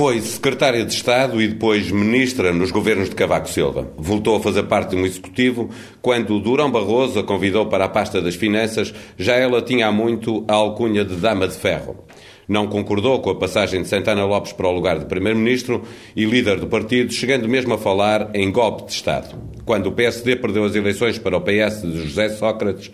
[0.00, 3.92] Foi secretária de Estado e depois ministra nos governos de Cavaco Silva.
[3.98, 5.68] Voltou a fazer parte de um executivo
[6.00, 8.94] quando Durão Barroso a convidou para a pasta das Finanças.
[9.18, 12.02] Já ela tinha há muito a alcunha de Dama de Ferro.
[12.48, 15.82] Não concordou com a passagem de Santana Lopes para o lugar de Primeiro-Ministro
[16.16, 19.36] e líder do partido, chegando mesmo a falar em golpe de Estado.
[19.66, 22.90] Quando o PSD perdeu as eleições para o PS de José Sócrates,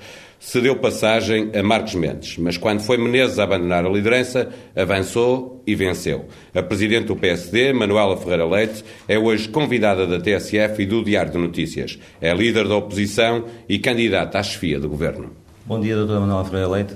[0.47, 5.75] cedeu passagem a Marcos Mendes, mas quando foi Menezes a abandonar a liderança, avançou e
[5.75, 6.27] venceu.
[6.55, 11.32] A presidente do PSD, Manuela Ferreira Leite, é hoje convidada da TSF e do Diário
[11.32, 11.99] de Notícias.
[12.21, 15.32] É líder da oposição e candidata à chefia do governo.
[15.64, 16.95] Bom dia, doutora Manuela Ferreira Leite.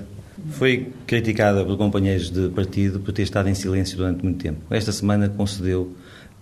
[0.51, 4.61] Foi criticada por companheiros de partido por ter estado em silêncio durante muito tempo.
[4.69, 5.91] Esta semana concedeu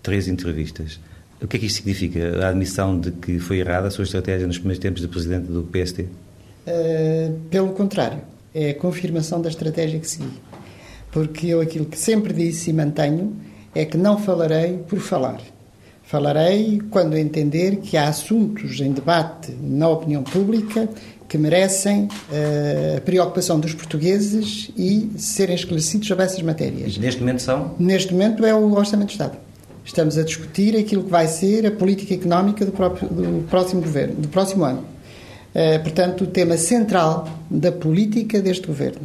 [0.04, 1.00] três entrevistas.
[1.42, 2.46] O que é que isto significa?
[2.46, 5.64] A admissão de que foi errada a sua estratégia nos primeiros tempos de presidente do
[5.64, 6.06] PSD?
[6.70, 8.22] Uh, pelo contrário,
[8.54, 10.32] é a confirmação da estratégia que segui.
[11.12, 13.36] Porque eu aquilo que sempre disse e mantenho
[13.74, 15.42] é que não falarei por falar.
[16.04, 20.90] Falarei quando entender que há assuntos em debate na opinião pública
[21.28, 26.96] que merecem uh, a preocupação dos portugueses e serem esclarecidos sobre essas matérias.
[26.96, 27.76] E neste momento são?
[27.78, 29.38] Neste momento é o Orçamento de Estado.
[29.86, 34.16] Estamos a discutir aquilo que vai ser a política económica do, próprio, do próximo governo,
[34.16, 34.84] do próximo ano.
[35.54, 39.02] Eh, portanto, o tema central da política deste governo.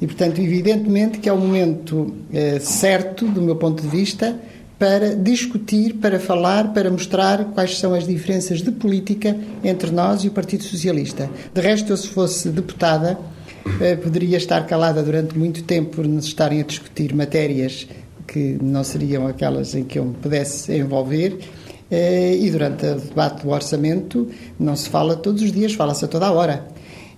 [0.00, 4.38] E, portanto, evidentemente que é o momento uh, certo, do meu ponto de vista,
[4.78, 10.28] para discutir, para falar, para mostrar quais são as diferenças de política entre nós e
[10.28, 11.28] o Partido Socialista.
[11.52, 13.18] De resto, eu, se fosse deputada,
[13.66, 17.88] uh, poderia estar calada durante muito tempo por nos estarem a discutir matérias
[18.24, 21.57] que não seriam aquelas em que eu me pudesse envolver eh,
[21.90, 26.26] e durante o debate do orçamento não se fala todos os dias, fala-se a toda
[26.26, 26.66] a hora.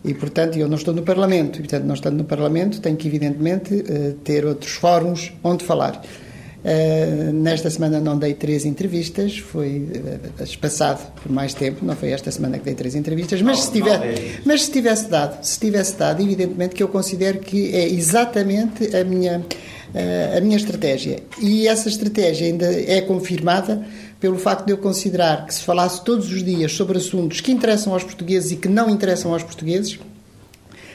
[0.04, 1.56] E, portanto, eu não estou no Parlamento.
[1.56, 6.02] E, portanto, não estando no Parlamento, tenho que, evidentemente, eh, ter outros fóruns onde falar.
[6.62, 9.88] Uh, nesta semana não dei três entrevistas, foi
[10.41, 13.98] espaçado por mais tempo, não foi esta semana que dei três entrevistas, mas, se, tiver,
[14.44, 19.02] mas se tivesse dado, se tivesse dado, evidentemente que eu considero que é exatamente a
[19.02, 19.42] minha,
[20.37, 21.20] a minha estratégia.
[21.41, 23.82] E essa estratégia ainda é confirmada
[24.20, 27.94] pelo facto de eu considerar que se falasse todos os dias sobre assuntos que interessam
[27.94, 29.98] aos portugueses e que não interessam aos portugueses,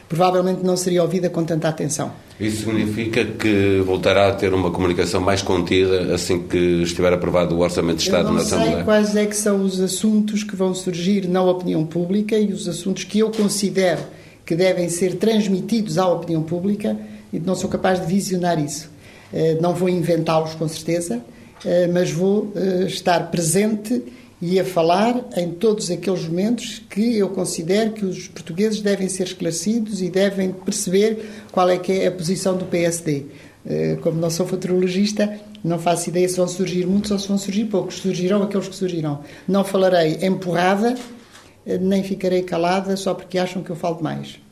[0.08, 2.12] provavelmente não seria ouvida com tanta atenção.
[2.40, 7.60] Isso significa que voltará a ter uma comunicação mais contida assim que estiver aprovado o
[7.62, 8.66] Orçamento de Estado na Assembleia?
[8.66, 12.38] Eu não sei quais é que são os assuntos que vão surgir na opinião pública
[12.38, 14.02] e os assuntos que eu considero
[14.46, 16.96] que devem ser transmitidos à opinião pública
[17.34, 18.90] e não sou capaz de visionar isso.
[19.34, 21.22] Eh, não vou inventá-los com certeza,
[21.92, 24.04] mas vou eh, estar presente
[24.42, 29.24] e a falar em todos aqueles momentos que eu considero que os portugueses devem ser
[29.24, 33.26] esclarecidos e devem perceber qual é que é a posição do PSD.
[33.66, 37.38] Eh, como não sou futurologista, não faço ideia se vão surgir muitos ou se vão
[37.38, 37.96] surgir poucos.
[37.96, 39.22] Surgirão aqueles que surgirão.
[39.48, 40.96] Não falarei empurrada,
[41.82, 44.45] nem ficarei calada só porque acham que eu falo demais.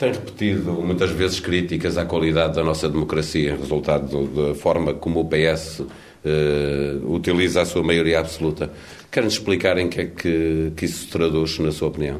[0.00, 5.26] Tem repetido muitas vezes críticas à qualidade da nossa democracia, resultado da forma como o
[5.26, 8.72] PS uh, utiliza a sua maioria absoluta.
[9.10, 12.18] Quer-nos explicar em que é que, que isso se traduz, na sua opinião?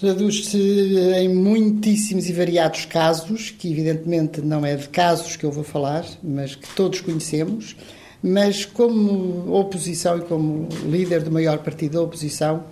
[0.00, 5.64] Traduz-se em muitíssimos e variados casos, que evidentemente não é de casos que eu vou
[5.64, 7.76] falar, mas que todos conhecemos.
[8.22, 12.64] Mas, como oposição e como líder do maior partido da oposição,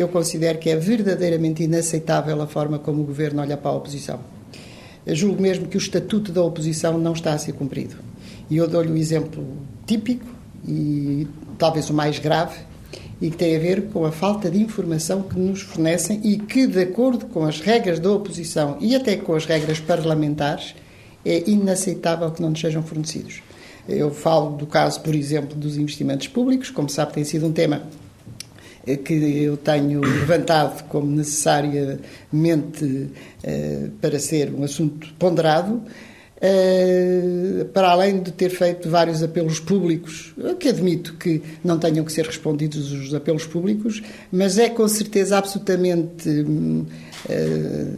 [0.00, 4.20] eu considero que é verdadeiramente inaceitável a forma como o governo olha para a oposição.
[5.06, 7.96] Julgo mesmo que o estatuto da oposição não está a ser cumprido.
[8.50, 9.44] E eu dou-lhe um exemplo
[9.86, 10.26] típico
[10.66, 11.26] e
[11.56, 12.58] talvez o mais grave,
[13.20, 16.66] e que tem a ver com a falta de informação que nos fornecem e que,
[16.66, 20.74] de acordo com as regras da oposição e até com as regras parlamentares,
[21.24, 23.42] é inaceitável que não nos sejam fornecidos.
[23.88, 27.82] Eu falo do caso, por exemplo, dos investimentos públicos, como sabe, tem sido um tema
[29.04, 33.10] que eu tenho levantado como necessariamente
[33.42, 35.82] eh, para ser um assunto ponderado.
[36.40, 42.12] Uh, para além de ter feito vários apelos públicos, que admito que não tenham que
[42.12, 44.00] ser respondidos os apelos públicos,
[44.30, 46.86] mas é com certeza absolutamente uh,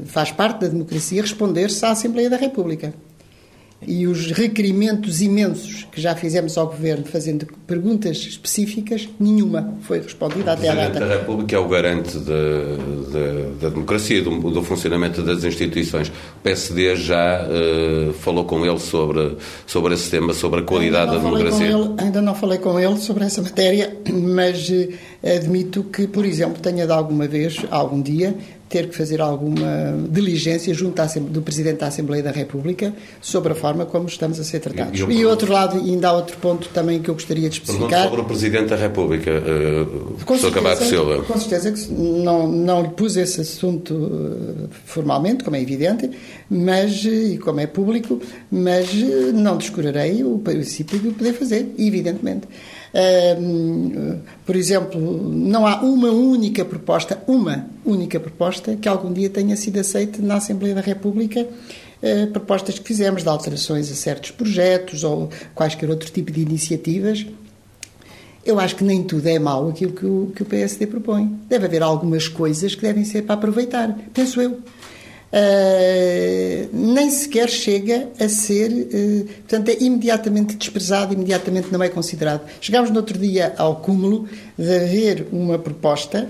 [0.07, 2.95] faz parte da democracia responder-se à Assembleia da República
[3.87, 10.53] e os requerimentos imensos que já fizemos ao Governo, fazendo perguntas específicas, nenhuma foi respondida
[10.53, 10.89] até à data.
[10.89, 16.09] O Presidente da República é o garante da democracia, do, do, funcionamento das instituições.
[16.09, 19.37] O PSD já uh, falou com ele sobre,
[19.67, 21.67] sobre esse tema, sobre a qualidade da democracia?
[21.67, 24.89] Ele, ainda não falei com ele sobre essa matéria, mas uh,
[25.25, 28.37] admito que, por exemplo, tenha de alguma vez, algum dia,
[28.71, 33.85] ter que fazer alguma diligência junto do Presidente da Assembleia da República sobre a forma
[33.85, 35.01] como estamos a ser tratados.
[35.01, 38.05] E, e outro lado, ainda há outro ponto também que eu gostaria de especificar.
[38.05, 41.23] sobre o Presidente da República, uh, professor Cavaco Silva.
[41.25, 46.09] Com certeza que não, não lhe pus esse assunto uh, formalmente, como é evidente,
[46.49, 48.21] mas, e como é público,
[48.53, 52.47] mas uh, não descurarei o princípio de o poder fazer, evidentemente.
[54.45, 55.01] Por exemplo,
[55.31, 60.37] não há uma única proposta, uma única proposta que algum dia tenha sido aceita na
[60.37, 61.47] Assembleia da República.
[62.03, 67.27] Uh, propostas que fizemos de alterações a certos projetos ou quaisquer outro tipo de iniciativas.
[68.43, 71.39] Eu acho que nem tudo é mau aquilo que o, que o PSD propõe.
[71.47, 74.61] Deve haver algumas coisas que devem ser para aproveitar, penso eu
[75.33, 82.43] uh, nem sequer chega a ser, uh, portanto, é imediatamente desprezado, imediatamente não é considerado.
[82.61, 84.29] Chegámos no outro dia ao cúmulo
[84.59, 86.29] de haver uma proposta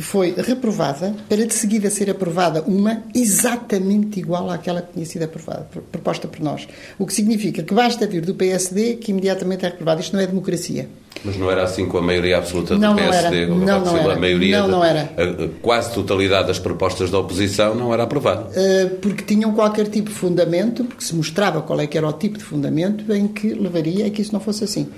[0.00, 5.24] que foi reprovada para de seguida ser aprovada uma exatamente igual àquela que tinha sido
[5.24, 6.66] aprovada, proposta por nós.
[6.98, 10.00] O que significa que basta vir do PSD que imediatamente é reprovada.
[10.00, 10.88] Isto não é democracia.
[11.22, 13.46] Mas não era assim com a maioria absoluta do não, PSD?
[13.46, 14.14] Não, não, não era.
[14.14, 15.02] A maioria, não, não era.
[15.02, 18.46] A, quase totalidade das propostas da oposição não era aprovada?
[18.58, 22.12] Uh, porque tinham qualquer tipo de fundamento, porque se mostrava qual é que era o
[22.14, 24.88] tipo de fundamento em que levaria a que isso não fosse assim.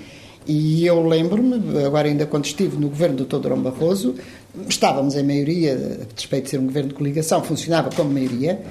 [0.45, 3.53] E eu lembro-me, agora ainda quando estive no governo do Dr.
[3.55, 4.15] Barroso,
[4.67, 8.61] estávamos em maioria, a despeito de ser um governo de coligação, funcionava como maioria,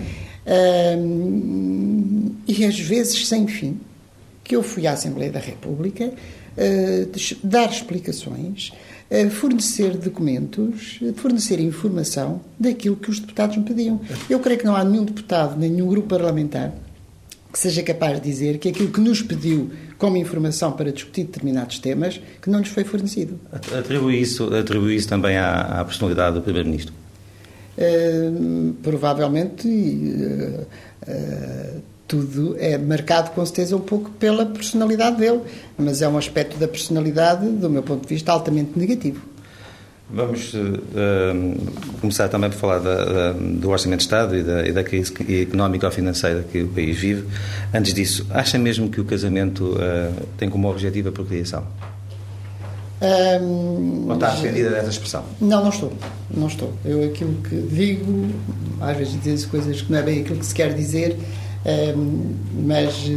[2.47, 3.79] e às vezes sem fim,
[4.45, 8.73] que eu fui à Assembleia da República uh, dar explicações,
[9.11, 14.01] uh, fornecer documentos, fornecer informação daquilo que os deputados me pediam.
[14.29, 16.73] Eu creio que não há nenhum deputado, nenhum grupo parlamentar
[17.53, 21.79] que seja capaz de dizer que aquilo que nos pediu como informação para discutir determinados
[21.79, 23.39] temas que não nos foi fornecido.
[23.79, 26.95] Atribui isso, atribui isso também à, à personalidade do Primeiro-Ministro?
[27.77, 30.67] Uh, provavelmente uh,
[31.09, 35.41] uh, tudo é marcado com certeza um pouco pela personalidade dele,
[35.79, 39.32] mas é um aspecto da personalidade, do meu ponto de vista, altamente negativo.
[40.15, 44.71] Vamos uh, começar também por falar da, da, do Orçamento de Estado e da, e
[44.73, 47.27] da crise económica ou financeira que o país vive.
[47.73, 51.67] Antes disso, acha mesmo que o casamento uh, tem como objetivo a procriação?
[53.01, 55.25] Um, Ou está arrependida dessa expressão?
[55.41, 55.93] Não, não estou.
[56.31, 56.75] Não estou.
[56.85, 58.29] Eu aquilo que digo,
[58.81, 61.17] às vezes dizem-se coisas que não é bem aquilo que se quer dizer,
[61.97, 62.35] um,
[62.67, 63.09] mas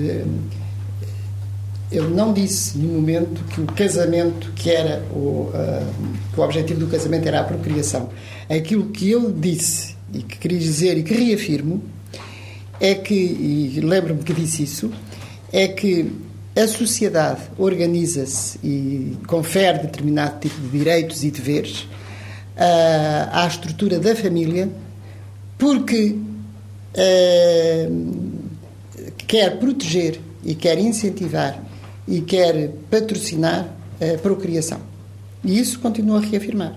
[1.92, 5.94] eu não disse no momento que o casamento, que era o, uh,
[6.34, 8.10] que o objetivo do casamento era a procriação.
[8.50, 11.84] Aquilo que eu disse e que queria dizer e que reafirmo
[12.80, 14.92] é que, e lembro-me que disse isso,
[15.52, 16.12] é que
[16.56, 24.16] a sociedade organiza-se e confere determinado tipo de direitos e deveres uh, à estrutura da
[24.16, 24.70] família
[25.58, 26.16] porque
[26.96, 28.06] uh,
[29.28, 31.65] quer proteger e quer incentivar
[32.08, 33.68] e quer patrocinar
[34.00, 34.80] a procriação.
[35.44, 36.74] E isso continuo a reafirmar.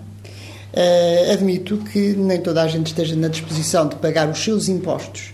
[0.73, 5.33] Uh, admito que nem toda a gente esteja na disposição de pagar os seus impostos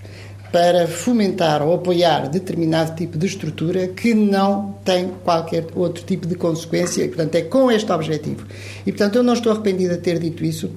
[0.54, 6.36] para fomentar ou apoiar determinado tipo de estrutura que não tem qualquer outro tipo de
[6.36, 8.46] consequência e, portanto, é com este objetivo.
[8.86, 10.70] E, portanto, eu não estou arrependido de ter dito isso,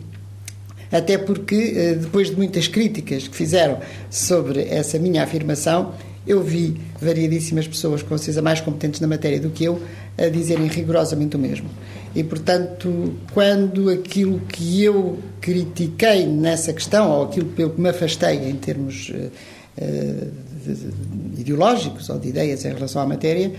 [0.91, 3.77] até porque, eh, depois de muitas críticas que fizeram
[4.09, 5.93] sobre essa minha afirmação,
[6.27, 9.81] eu vi variedíssimas pessoas, com certeza mais competentes na matéria do que eu,
[10.17, 11.69] a dizerem rigorosamente o mesmo.
[12.15, 18.49] E, portanto, quando aquilo que eu critiquei nessa questão, ou aquilo que eu me afastei
[18.49, 19.31] em termos uh,
[19.77, 20.31] uh,
[21.37, 23.51] ideológicos ou de ideias em relação à matéria,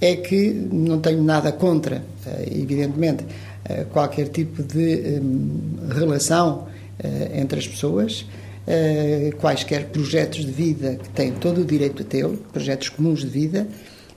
[0.00, 3.24] é que não tenho nada contra, uh, evidentemente,
[3.94, 6.66] qualquer tipo de um, relação
[7.34, 8.26] entre as pessoas
[8.66, 13.28] uh, quaisquer projetos de vida que têm todo o direito a tê-lo, projetos comuns de
[13.28, 13.66] vida,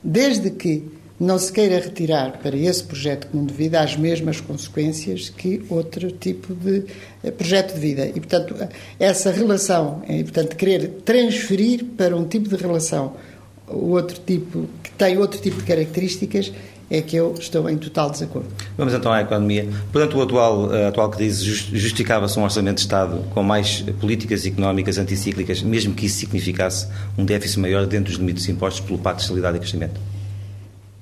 [0.03, 0.83] desde que
[1.19, 6.11] não se queira retirar para esse projeto comum de vida as mesmas consequências que outro
[6.11, 6.83] tipo de
[7.23, 8.07] uh, projeto de vida.
[8.07, 8.55] E, portanto,
[8.99, 13.15] essa relação, e, portanto, querer transferir para um tipo de relação
[13.67, 16.51] outro tipo, que tem outro tipo de características,
[16.89, 18.47] é que eu estou em total desacordo.
[18.77, 19.67] Vamos então à economia.
[19.91, 24.97] Portanto, o atual, a atual crise justificava-se um orçamento de Estado com mais políticas económicas
[24.97, 29.23] anticíclicas, mesmo que isso significasse um déficit maior dentro dos limites impostos pelo Pacto de
[29.23, 29.99] Estabilidade e Crescimento?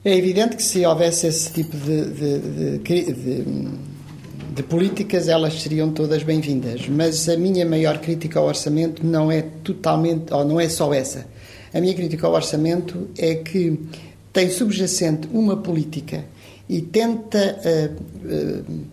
[0.03, 3.45] É evidente que se houvesse esse tipo de, de, de,
[4.53, 6.87] de políticas, elas seriam todas bem-vindas.
[6.87, 11.25] Mas a minha maior crítica ao orçamento não é totalmente, ou não é só essa.
[11.73, 13.79] A minha crítica ao orçamento é que
[14.35, 16.25] tem subjacente uma política
[16.67, 18.85] e tenta uh, uh,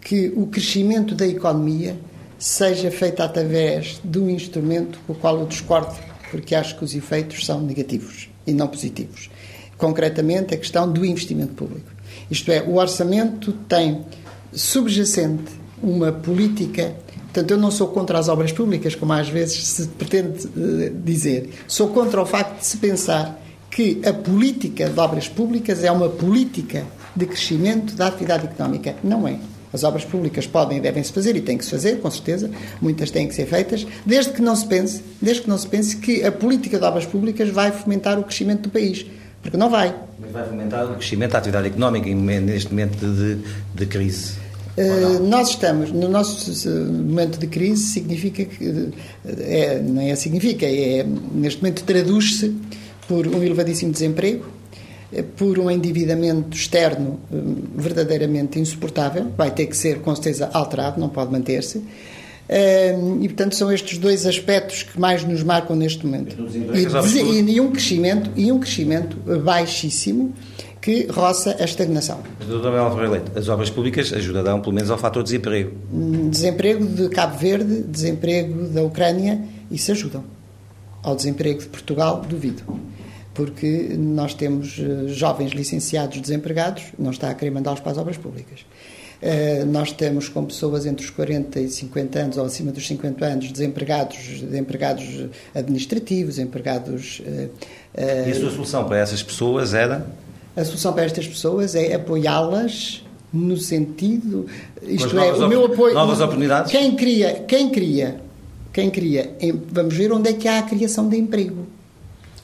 [0.00, 1.98] que o crescimento da economia
[2.38, 5.94] seja feita através de um instrumento com o qual eu discordo,
[6.30, 9.28] porque acho que os efeitos são negativos e não positivos.
[9.76, 11.90] Concretamente, a questão do investimento público.
[12.30, 14.02] Isto é, o orçamento tem
[14.50, 16.94] subjacente uma política.
[17.24, 21.50] Portanto, eu não sou contra as obras públicas, como às vezes se pretende uh, dizer.
[21.68, 26.08] Sou contra o facto de se pensar que a política de obras públicas é uma
[26.08, 28.94] política de crescimento da atividade económica.
[29.02, 29.38] Não é.
[29.72, 33.10] As obras públicas podem e devem-se fazer e têm que se fazer, com certeza, muitas
[33.10, 36.24] têm que ser feitas, desde que não se pense, desde que não se pense que
[36.24, 39.04] a política de obras públicas vai fomentar o crescimento do país,
[39.42, 39.94] porque não vai.
[40.18, 43.38] Mas vai fomentar o crescimento da atividade económica neste momento de,
[43.74, 44.46] de crise.
[44.78, 48.90] Uh, nós estamos, no nosso momento de crise, significa que,
[49.40, 51.04] é, não é significa, é,
[51.34, 52.54] neste momento traduz-se
[53.08, 54.44] por um elevadíssimo desemprego,
[55.12, 57.36] eh, por um endividamento externo eh,
[57.74, 61.82] verdadeiramente insuportável, vai ter que ser com certeza alterado, não pode manter-se.
[62.48, 66.36] Eh, e, portanto, são estes dois aspectos que mais nos marcam neste momento.
[66.74, 70.34] E, e, um crescimento, e um crescimento baixíssimo
[70.80, 72.20] que roça a estagnação.
[73.34, 75.72] as obras públicas ajudarão pelo menos ao fator desemprego.
[75.92, 80.22] Hum, desemprego de Cabo Verde, desemprego da Ucrânia, isso ajudam.
[81.02, 82.62] Ao desemprego de Portugal, duvido
[83.36, 88.16] porque nós temos eh, jovens licenciados desempregados, não está a querer mandá-los para as obras
[88.16, 88.60] públicas.
[89.22, 93.24] Uh, nós temos com pessoas entre os 40 e 50 anos ou acima dos 50
[93.24, 94.18] anos desempregados,
[94.54, 97.20] empregados administrativos, empregados.
[97.20, 97.50] Uh,
[97.94, 100.06] e a sua solução para essas pessoas era?
[100.54, 103.02] A solução para estas pessoas é apoiá-las
[103.32, 104.46] no sentido,
[104.82, 105.94] isto é, o meu apoio.
[105.94, 106.70] Novas oportunidades?
[106.70, 108.20] Quem cria, quem cria,
[108.72, 109.34] quem cria,
[109.70, 111.65] vamos ver onde é que há a criação de emprego.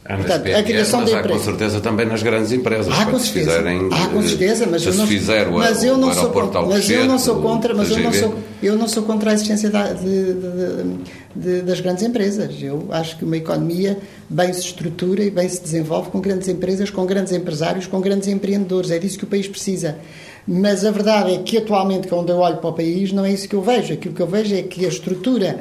[0.05, 2.93] Portanto, a criação mas de há com certeza também nas grandes empresas.
[2.93, 3.53] Há com certeza.
[3.53, 6.91] Fizerem, há com certeza, mas eu não, fizer o, mas eu não sou contra, mas
[6.91, 9.93] eu não sou contra, mas eu não sou, eu não sou contra a existência da,
[9.93, 10.97] de, de,
[11.37, 12.61] de, das grandes empresas.
[12.61, 13.97] Eu acho que uma economia
[14.29, 18.27] bem se estrutura e bem se desenvolve com grandes empresas, com grandes empresários, com grandes
[18.27, 18.91] empreendedores.
[18.91, 19.99] É disso que o país precisa.
[20.47, 23.49] Mas a verdade é que atualmente, quando eu olho para o país, não é isso
[23.49, 23.95] que eu vejo.
[23.95, 25.61] Aquilo que eu vejo é que a estrutura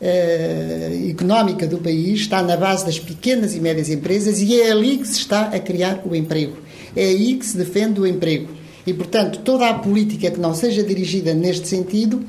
[0.00, 4.98] uh, económica do país está na base das pequenas e médias empresas e é ali
[4.98, 6.56] que se está a criar o emprego.
[6.96, 8.48] É aí que se defende o emprego.
[8.86, 12.24] E, portanto, toda a política que não seja dirigida neste sentido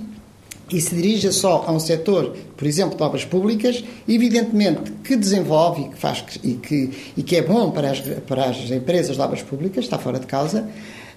[0.71, 5.81] e se dirija só a um setor, por exemplo, de obras públicas, evidentemente que desenvolve
[5.81, 9.21] e que, faz, e que, e que é bom para as, para as empresas de
[9.21, 10.69] obras públicas, está fora de causa,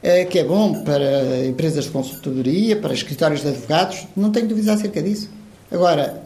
[0.03, 4.79] eh, que é bom para empresas de consultoria, para escritórios de advogados, não tenho dúvidas
[4.79, 5.31] acerca disso.
[5.71, 6.24] Agora,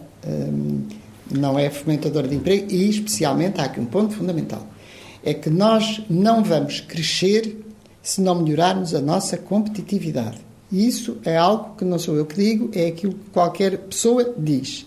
[1.30, 4.66] não é fomentador de emprego e, especialmente, há aqui um ponto fundamental:
[5.22, 7.64] é que nós não vamos crescer
[8.02, 10.38] se não melhorarmos a nossa competitividade.
[10.70, 14.34] E isso é algo que não sou eu que digo, é aquilo que qualquer pessoa
[14.36, 14.86] diz.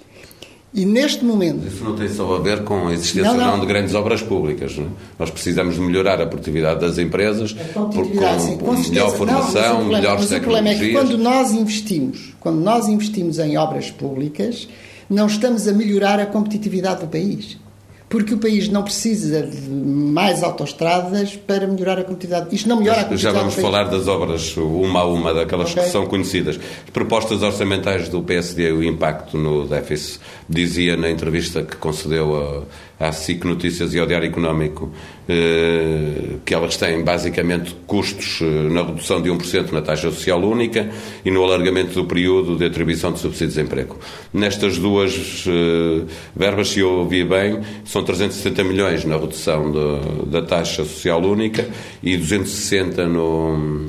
[0.73, 1.67] E neste momento.
[1.67, 3.51] Isso não tem só a ver com a existência não, não.
[3.57, 4.77] não de grandes obras públicas.
[4.77, 4.85] Não?
[4.85, 4.89] É?
[5.19, 9.89] Nós precisamos de melhorar a produtividade das empresas por, com, sim, com melhor formação, não,
[9.89, 10.39] melhores tecnologias.
[10.39, 14.69] O problema é que quando nós investimos, quando nós investimos em obras públicas,
[15.11, 17.59] não estamos a melhorar a competitividade do país.
[18.07, 22.53] Porque o país não precisa de mais autoestradas para melhorar a competitividade.
[22.53, 23.37] Isto não melhora a competitividade.
[23.37, 25.83] Já vamos falar das obras uma a uma, daquelas okay.
[25.83, 26.59] que são conhecidas.
[26.83, 30.19] As propostas orçamentais do PSD e o impacto no déficit.
[30.47, 32.63] Dizia na entrevista que concedeu a
[33.01, 34.91] à SIC Notícias e ao Diário Económico,
[35.27, 40.88] eh, que elas têm basicamente custos eh, na redução de 1% na taxa social única
[41.25, 43.98] e no alargamento do período de atribuição de subsídios de emprego.
[44.31, 46.03] Nestas duas eh,
[46.36, 51.67] verbas, se eu ouvi bem, são 370 milhões na redução de, da taxa social única
[52.03, 53.88] e 260 no,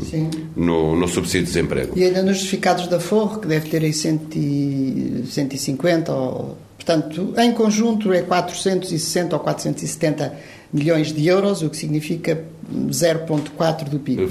[0.57, 1.99] no, no, subsídio de desemprego.
[1.99, 8.13] E ainda nos justificados da Forro, que deve ter aí 150 ou Portanto, em conjunto
[8.13, 10.33] é 460 ou 470
[10.73, 12.43] milhões de euros, o que significa
[12.89, 14.27] 0,4 do PIB.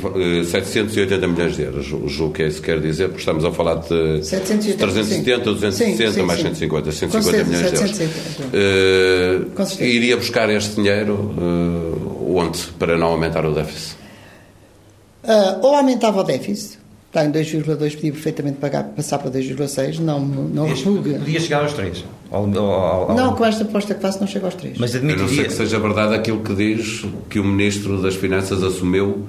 [0.45, 3.51] 780 eh, milhões de euros, julgo que é isso que quer dizer, porque estamos a
[3.53, 9.73] falar de 780, 370, 260, sim, sim, mais 150, 150 milhões 770, de euros.
[9.79, 13.95] Uh, iria buscar este dinheiro uh, onde para não aumentar o déficit?
[15.23, 16.79] Uh, ou aumentava o déficit,
[17.11, 21.19] está em 2,2, podia perfeitamente pagar, passar para 2,6, não, não repuga.
[21.19, 22.05] Podia chegar aos 3.
[22.31, 23.15] Ao, ao, ao...
[23.15, 24.77] Não, com esta aposta que faço não chega aos 3.
[24.77, 25.25] Mas admitiria...
[25.25, 29.27] A não ser que seja verdade aquilo que diz que o Ministro das Finanças assumiu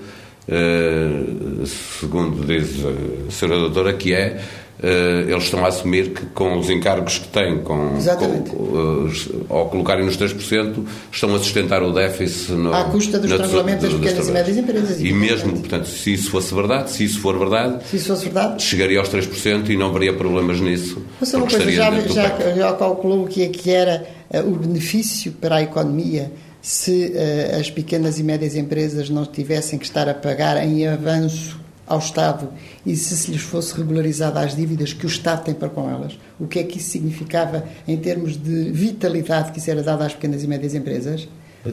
[1.67, 4.43] segundo diz a senhora doutora, que é
[4.83, 9.69] Uh, eles estão a assumir que com os encargos que têm, com, com uh, ao
[9.69, 14.29] colocarem nos 3%, estão a sustentar o déficit no, à custa dos translamentos das pequenas
[14.29, 15.01] e médias empresas.
[15.01, 18.61] E mesmo, portanto, se isso fosse verdade, se isso for verdade, se isso fosse verdade
[18.61, 21.01] chegaria aos 3% e não haveria problemas nisso.
[21.21, 25.31] Mas uma coisa, já, já, já, calculou o que é que era uh, o benefício
[25.31, 27.13] para a economia se
[27.59, 32.49] as pequenas e médias empresas não tivessem que estar a pagar em avanço ao Estado
[32.87, 36.19] e se se lhes fosse regularizada as dívidas que o Estado tem para com elas,
[36.39, 40.15] o que é que isso significava em termos de vitalidade que isso era dado às
[40.15, 41.29] pequenas e médias empresas?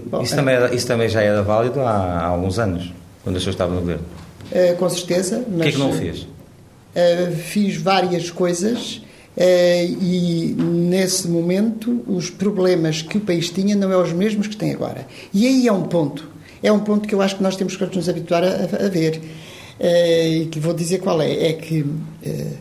[0.06, 3.40] Bom, isso, também era, isso também já era válido há, há alguns anos, quando a
[3.40, 4.04] senhora estava no governo.
[4.52, 5.44] Uh, com certeza.
[5.50, 6.22] Mas, o que é que não fez?
[6.22, 9.02] Uh, fiz várias coisas
[9.36, 14.56] uh, e, nesse momento, os problemas que o país tinha não são os mesmos que
[14.56, 15.08] tem agora.
[15.34, 16.30] E aí é um ponto.
[16.62, 18.48] É um ponto que eu acho que nós temos que nos habituar a,
[18.86, 19.20] a ver eh,
[19.80, 21.86] e que vou dizer qual é, é que
[22.24, 22.54] eh,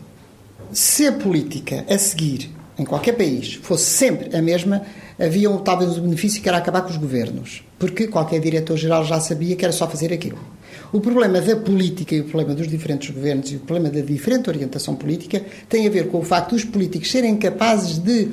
[0.71, 4.81] se a política a seguir em qualquer país fosse sempre a mesma,
[5.19, 9.55] havia talvez um benefício que era acabar com os governos, porque qualquer diretor-geral já sabia
[9.55, 10.39] que era só fazer aquilo.
[10.93, 14.49] O problema da política e o problema dos diferentes governos e o problema da diferente
[14.49, 18.29] orientação política tem a ver com o facto dos políticos serem capazes de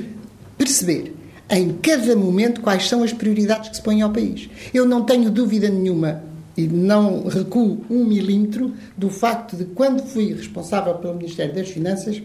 [0.57, 1.12] perceber
[1.50, 4.49] em cada momento quais são as prioridades que se põem ao país.
[4.73, 6.23] Eu não tenho dúvida nenhuma
[6.56, 12.22] e não recuo um milímetro do facto de quando fui responsável pelo Ministério das Finanças,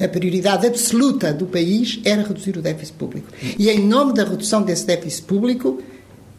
[0.00, 3.28] a prioridade absoluta do país era reduzir o déficit público.
[3.58, 5.82] E em nome da redução desse déficit público,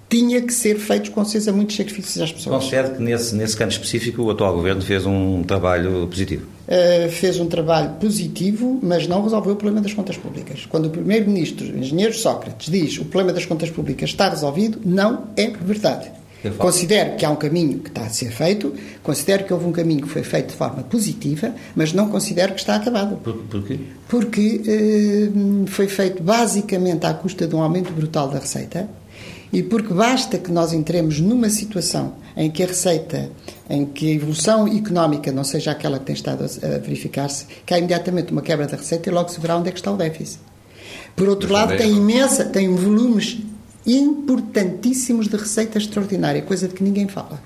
[0.10, 2.64] tinha que ser feito com certeza muitos sacrifícios às pessoas.
[2.64, 6.48] Concede que nesse, nesse campo específico o atual governo fez um trabalho positivo?
[6.68, 10.66] Uh, fez um trabalho positivo, mas não resolveu o problema das contas públicas.
[10.68, 15.48] Quando o primeiro-ministro, engenheiro Sócrates, diz o problema das contas públicas está resolvido, não é
[15.48, 16.12] verdade.
[16.58, 20.04] Considero que há um caminho que está a ser feito, considero que houve um caminho
[20.04, 23.18] que foi feito de forma positiva, mas não considero que está acabado.
[23.18, 23.80] Por, porquê?
[24.08, 28.90] Porque eh, foi feito basicamente à custa de um aumento brutal da receita
[29.52, 33.30] e porque basta que nós entremos numa situação em que a receita,
[33.70, 37.78] em que a evolução económica não seja aquela que tem estado a, verificar-se, que há
[37.78, 40.40] imediatamente uma quebra da receita e logo se verá onde é que está o déficit.
[41.16, 43.40] Por outro lado, tem imensa, tem volumes
[43.86, 47.40] importantíssimos de receita extraordinária, coisa de que ninguém fala.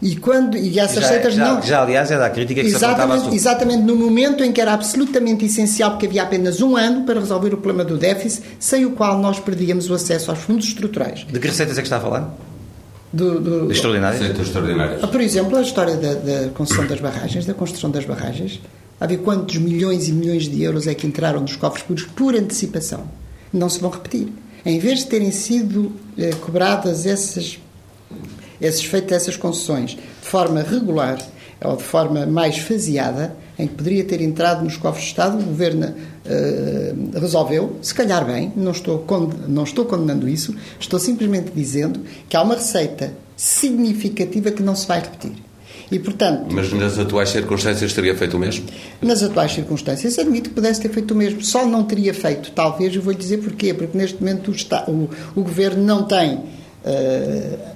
[0.00, 1.62] E, quando, e essas já, receitas já, não.
[1.62, 5.44] Já, aliás, era a crítica que exatamente, se Exatamente no momento em que era absolutamente
[5.44, 9.18] essencial, porque havia apenas um ano para resolver o problema do déficit, sem o qual
[9.18, 11.26] nós perdíamos o acesso aos fundos estruturais.
[11.30, 12.36] De que receitas é que está a falar?
[13.12, 14.20] Do, do, extraordinárias?
[14.20, 15.04] Receitas extraordinárias.
[15.04, 18.60] Ah, por exemplo, a história da, da concessão das barragens, da construção das barragens.
[19.00, 22.34] A ver quantos milhões e milhões de euros é que entraram nos cofres públicos por
[22.34, 23.04] antecipação.
[23.52, 24.32] Não se vão repetir
[24.64, 27.58] em vez de terem sido eh, cobradas essas,
[28.60, 29.98] esses feitos essas concessões de
[30.28, 31.18] forma regular
[31.62, 35.42] ou de forma mais faseada, em que poderia ter entrado nos cofres de Estado, o
[35.42, 39.04] Governo eh, resolveu, se calhar bem, não estou,
[39.48, 44.86] não estou condenando isso, estou simplesmente dizendo que há uma receita significativa que não se
[44.86, 45.32] vai repetir.
[45.90, 48.64] E, portanto, Mas nas atuais circunstâncias teria feito o mesmo?
[49.02, 51.42] Nas atuais circunstâncias, admito que pudesse ter feito o mesmo.
[51.42, 53.74] Só não teria feito, talvez, eu vou-lhe dizer porquê.
[53.74, 56.42] Porque neste momento o, o, o Governo não tem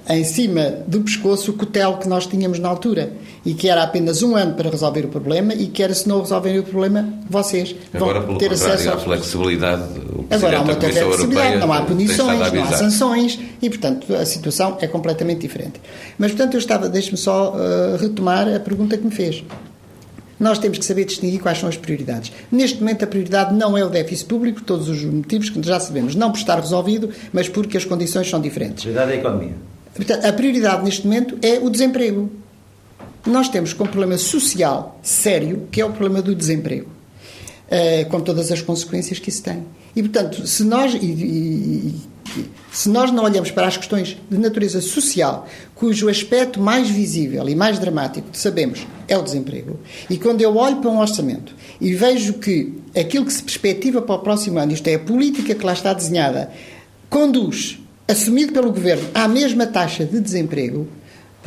[0.08, 3.12] em cima do pescoço o cutelo que nós tínhamos na altura
[3.44, 6.20] e que era apenas um ano para resolver o problema e que era, se não
[6.20, 9.82] resolverem o problema, vocês Agora, vão ter acesso à flexibilidade.
[10.30, 14.86] Agora há uma flexibilidade, não há punições, não há sanções e, portanto, a situação é
[14.86, 15.80] completamente diferente.
[16.18, 19.42] Mas, portanto, eu estava, deixe-me só uh, retomar a pergunta que me fez.
[20.38, 22.32] Nós temos que saber distinguir quais são as prioridades.
[22.50, 26.14] Neste momento, a prioridade não é o déficit público, todos os motivos que já sabemos.
[26.14, 28.84] Não por estar resolvido, mas porque as condições são diferentes.
[28.84, 29.54] A prioridade é a economia.
[29.94, 32.30] Portanto, a prioridade neste momento é o desemprego.
[33.26, 36.88] Nós temos um problema social sério, que é o problema do desemprego,
[37.66, 39.64] uh, com todas as consequências que isso tem.
[39.98, 41.94] E, portanto, se nós, e, e,
[42.70, 47.56] se nós não olhamos para as questões de natureza social, cujo aspecto mais visível e
[47.56, 49.76] mais dramático, sabemos, é o desemprego,
[50.08, 54.14] e quando eu olho para um orçamento e vejo que aquilo que se perspectiva para
[54.14, 56.48] o próximo ano, isto é, a política que lá está desenhada,
[57.10, 60.86] conduz, assumido pelo governo, à mesma taxa de desemprego,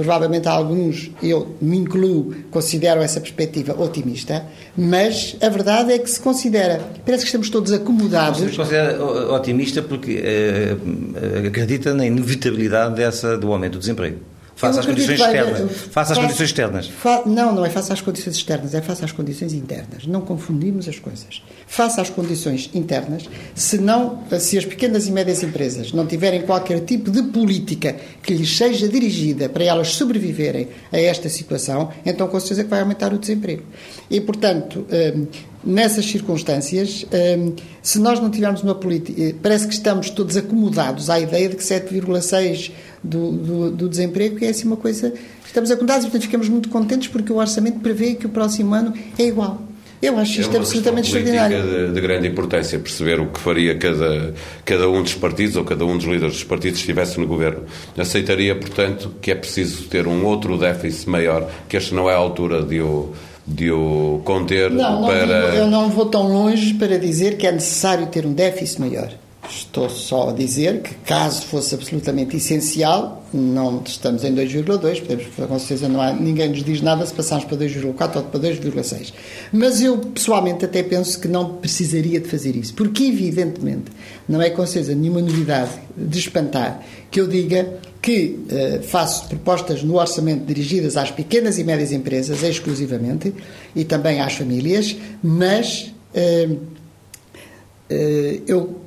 [0.02, 4.44] Provavelmente alguns, eu me incluo, consideram essa perspectiva otimista,
[4.76, 8.40] mas a verdade é que se considera, parece que estamos todos acomodados.
[8.40, 14.18] Você considera otimista porque uh, acredita na inevitabilidade dessa, do aumento do desemprego.
[14.56, 15.72] Face às condições externas.
[15.92, 16.88] Face às condições externas.
[16.88, 20.06] Fa, não, não é face às condições externas, é face às condições internas.
[20.08, 21.44] Não confundimos as coisas.
[21.72, 26.82] Face às condições internas, se, não, se as pequenas e médias empresas não tiverem qualquer
[26.82, 32.38] tipo de política que lhes seja dirigida para elas sobreviverem a esta situação, então com
[32.42, 33.64] certeza que vai aumentar o desemprego.
[34.10, 35.28] E, portanto, hum,
[35.64, 37.06] nessas circunstâncias,
[37.40, 41.48] hum, se nós não tivermos uma política, eh, parece que estamos todos acomodados à ideia
[41.48, 45.14] de que 7,6 do, do, do, desemprego, é assim uma coisa.
[45.48, 48.94] Estamos acomodados e, portanto, ficamos muito contentes porque o orçamento prevê que o próximo ano
[49.18, 49.71] é igual.
[50.02, 51.62] Eu acho isto é absolutamente extraordinário.
[51.62, 54.34] De, de grande importância perceber o que faria cada,
[54.66, 57.64] cada um dos partidos ou cada um dos líderes dos partidos se estivesse no governo.
[57.98, 62.18] Aceitaria, portanto, que é preciso ter um outro déficit maior, que este não é a
[62.18, 63.14] altura de o,
[63.46, 65.56] de o conter não, não para.
[65.56, 69.12] Eu não vou tão longe para dizer que é necessário ter um déficit maior.
[69.50, 75.60] Estou só a dizer que, caso fosse absolutamente essencial, não estamos em 2,2, podemos, com
[75.60, 79.14] certeza não há, ninguém nos diz nada se passarmos para 2,4 ou para 2,6.
[79.52, 83.92] Mas eu, pessoalmente, até penso que não precisaria de fazer isso, porque, evidentemente,
[84.30, 89.84] não é com certeza nenhuma novidade de espantar que eu diga que uh, faço propostas
[89.84, 93.34] no orçamento dirigidas às pequenas e médias empresas, exclusivamente,
[93.76, 98.81] e também às famílias, mas uh, uh, eu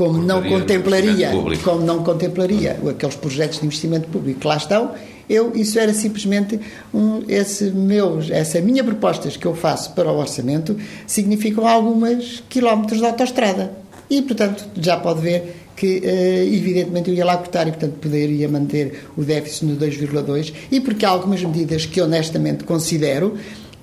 [0.00, 1.30] como não contemplaria,
[1.62, 4.40] como não contemplaria aqueles projetos de investimento público.
[4.40, 4.92] Que lá estão,
[5.28, 6.58] eu isso era simplesmente
[6.94, 10.74] um, esse meu, essa minha propostas que eu faço para o orçamento
[11.06, 13.74] significam algumas quilómetros de autoestrada.
[14.08, 18.48] E portanto já pode ver que uh, evidentemente eu ia lá cortar e portanto poderia
[18.48, 23.36] manter o déficit no 2,2 e porque há algumas medidas que honestamente considero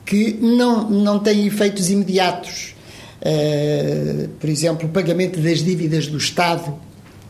[0.03, 2.75] que não não têm efeitos imediatos
[3.28, 6.74] Uh, por exemplo, o pagamento das dívidas do Estado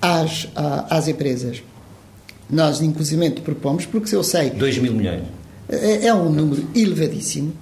[0.01, 0.47] às,
[0.89, 1.63] às empresas.
[2.49, 4.51] Nós, inclusive, propomos, porque se eu sei.
[4.51, 5.23] 2 mil milhões.
[5.67, 7.53] É, é um número elevadíssimo.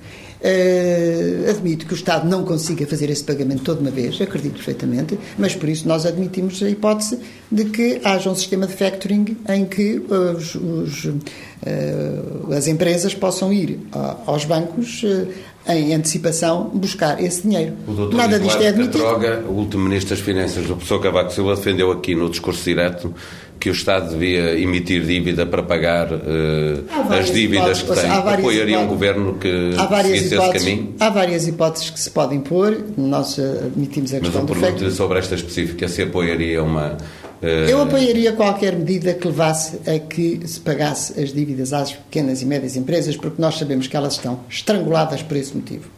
[0.46, 5.18] Uh, admito que o Estado não consiga fazer esse pagamento toda uma vez, acredito perfeitamente,
[5.40, 7.18] mas por isso nós admitimos a hipótese
[7.52, 13.52] de que haja um sistema de factoring em que os, os, uh, as empresas possam
[13.52, 13.80] ir
[14.28, 15.28] aos bancos uh,
[15.68, 17.74] em antecipação, buscar esse dinheiro.
[18.14, 19.00] Nada disto é admitido.
[19.00, 23.14] Droga, o último Ministro das Finanças, o professor Cavaco Silva, defendeu aqui no discurso direto
[23.60, 28.12] que o Estado devia emitir dívida para pagar uh, as dívidas que tem.
[28.12, 29.72] Apoiaria um governo que
[30.04, 30.96] seguisse esse caminho?
[31.00, 32.78] Há várias hipóteses que se podem pôr.
[32.98, 36.98] Nós admitimos a questão Mas eu pergunto sobre esta específica, se apoiaria uma
[37.42, 42.46] Eu apoiaria qualquer medida que levasse a que se pagasse as dívidas às pequenas e
[42.46, 45.90] médias empresas, porque nós sabemos que elas estão estranguladas por esse motivo.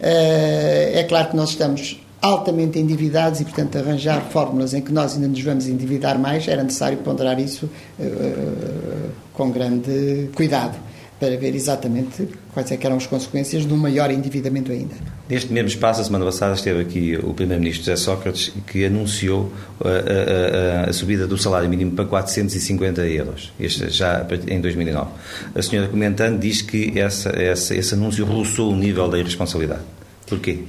[0.00, 5.14] Eh, é claro que nós estamos altamente endividados e, portanto, arranjar fórmulas em que nós
[5.14, 10.87] ainda nos vamos endividar mais, era necessário ponderar isso uh, com grande cuidado
[11.18, 14.94] para ver exatamente quais é eram as consequências de um maior endividamento ainda.
[15.28, 19.88] Neste mesmo espaço, a semana passada, esteve aqui o Primeiro-Ministro José Sócrates, que anunciou a,
[19.88, 25.10] a, a, a, subida do salário mínimo para 450 euros, este já em 2009.
[25.54, 29.82] A senhora comentando diz que essa, essa, esse anúncio roçou o nível da irresponsabilidade.
[30.26, 30.60] Porquê?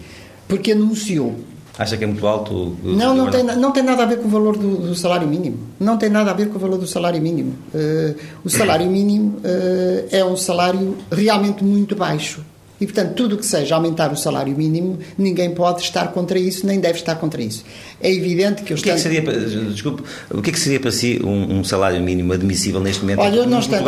[0.48, 1.40] Porque anunciou
[1.80, 2.76] Acha que é muito alto?
[2.84, 5.60] Não, não tem, não tem nada a ver com o valor do, do salário mínimo.
[5.80, 7.56] Não tem nada a ver com o valor do salário mínimo.
[7.74, 12.44] Uh, o salário mínimo uh, é um salário realmente muito baixo.
[12.82, 16.68] E, portanto, tudo o que seja aumentar o salário mínimo, ninguém pode estar contra isso,
[16.68, 17.64] nem deve estar contra isso.
[18.02, 18.74] É evidente que...
[18.74, 21.64] O que, é que seria, desculpe, o que é que seria para si um, um
[21.64, 23.20] salário mínimo admissível neste momento?
[23.20, 23.80] Olha, eu não estou,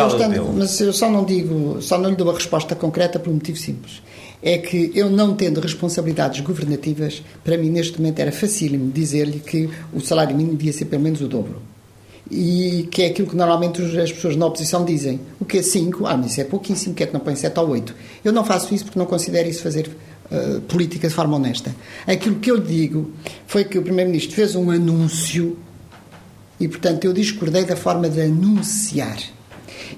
[0.56, 3.58] mas eu só não digo, só não lhe dou a resposta concreta por um motivo
[3.58, 4.02] simples
[4.42, 9.70] é que eu não tendo responsabilidades governativas, para mim neste momento era facílimo dizer-lhe que
[9.94, 11.62] o salário mínimo devia ser pelo menos o dobro.
[12.30, 15.20] E que é aquilo que normalmente as pessoas na oposição dizem.
[15.40, 16.06] O que é 5?
[16.06, 17.94] Ah, mas isso é pouquíssimo, que é que não põe 7 ou 8?
[18.24, 19.90] Eu não faço isso porque não considero isso fazer
[20.32, 21.76] uh, política de forma honesta.
[22.08, 23.12] Aquilo que eu digo
[23.46, 25.58] foi que o Primeiro-Ministro fez um anúncio
[26.58, 29.18] e, portanto, eu discordei da forma de anunciar.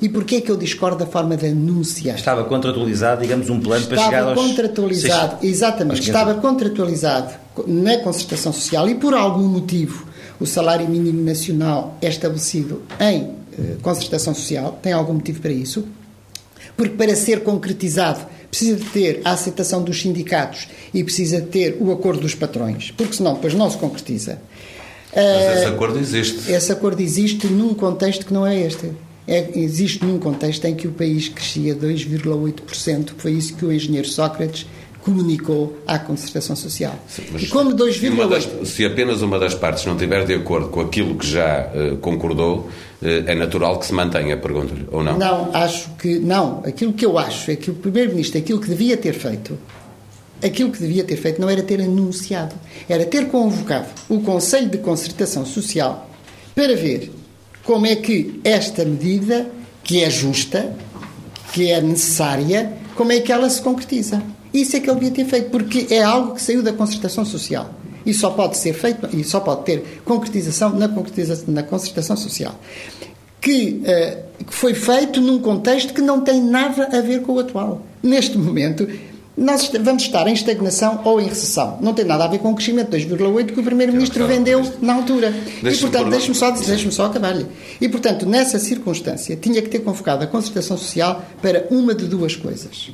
[0.02, 2.16] E porquê é que eu discordo da forma de anunciar?
[2.16, 4.42] Estava contratualizado, digamos, um plano estava para chegar aos...
[4.42, 5.54] contratualizado, seis...
[5.54, 7.34] exatamente, estava contratualizado
[7.68, 10.06] na concertação social e por algum motivo
[10.40, 15.86] o salário mínimo nacional é estabelecido em eh, concertação social, tem algum motivo para isso,
[16.76, 21.78] porque para ser concretizado precisa de ter a aceitação dos sindicatos e precisa de ter
[21.80, 24.40] o acordo dos patrões, porque senão depois não se concretiza.
[25.16, 26.52] Mas esse acordo existe.
[26.52, 28.92] Esse acordo existe num contexto que não é este
[29.28, 34.08] é, existe num contexto em que o país crescia 2,8%, foi isso que o engenheiro
[34.08, 34.66] Sócrates
[35.04, 36.98] comunicou à concertação social.
[37.08, 38.66] Sim, e como 2,8%...
[38.66, 42.70] Se apenas uma das partes não estiver de acordo com aquilo que já uh, concordou,
[43.02, 45.18] eh, é natural que se mantenha, pergunto-lhe, ou não?
[45.18, 46.64] Não, acho que não.
[46.66, 49.58] Aquilo que eu acho é que o Primeiro-Ministro, aquilo que devia ter feito,
[50.42, 52.56] aquilo que devia ter feito não era ter anunciado,
[52.88, 56.10] era ter convocado o Conselho de Concertação Social
[56.56, 57.12] para ver
[57.64, 59.50] como é que esta medida,
[59.84, 60.76] que é justa,
[61.54, 64.22] que é necessária, como é que ela se concretiza.
[64.54, 67.74] Isso é que ele devia ter feito, porque é algo que saiu da concertação social.
[68.06, 72.60] E só pode ser feito, e só pode ter concretização na, concretização, na concertação social.
[73.40, 77.40] Que, uh, que foi feito num contexto que não tem nada a ver com o
[77.40, 77.82] atual.
[78.02, 78.88] Neste momento,
[79.36, 81.78] nós vamos estar em estagnação ou em recessão.
[81.82, 84.94] Não tem nada a ver com o crescimento de 2,8 que o Primeiro-Ministro vendeu na
[84.94, 85.34] altura.
[85.64, 87.46] e, portanto, deixe-me só, deixe só acabar-lhe.
[87.82, 92.36] E, portanto, nessa circunstância, tinha que ter convocado a concertação social para uma de duas
[92.36, 92.92] coisas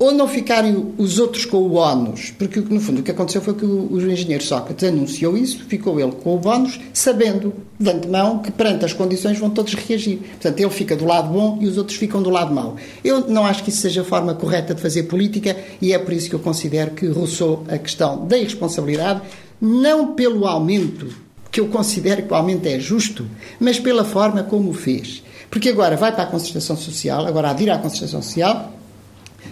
[0.00, 3.52] ou não ficarem os outros com o ónus, porque no fundo o que aconteceu foi
[3.52, 8.38] que o, o engenheiro Sócrates anunciou isso, ficou ele com o bónus, sabendo de antemão
[8.38, 10.16] que perante as condições vão todos reagir.
[10.16, 12.76] Portanto, ele fica do lado bom e os outros ficam do lado mau.
[13.04, 16.14] Eu não acho que isso seja a forma correta de fazer política e é por
[16.14, 19.20] isso que eu considero que Rousseau a questão da irresponsabilidade,
[19.60, 21.08] não pelo aumento,
[21.52, 23.26] que eu considero que o aumento é justo,
[23.60, 25.22] mas pela forma como o fez.
[25.50, 28.79] Porque agora vai para a concertação social, agora a ir à concertação social,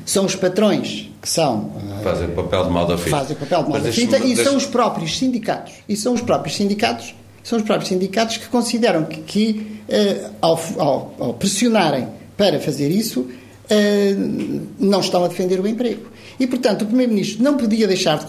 [0.04, 3.38] são os patrões que são ah, fazem o papel de mal da fita, fazem o
[3.38, 5.74] papel de mal da fita e são os próprios sindicatos.
[5.88, 7.14] E são os próprios sindicatos
[7.48, 12.90] são os próprios sindicatos que consideram que, que uh, ao, ao, ao, pressionarem para fazer
[12.90, 16.08] isso uh, não estão a defender o emprego.
[16.38, 18.26] E portanto o primeiro-ministro não podia deixar de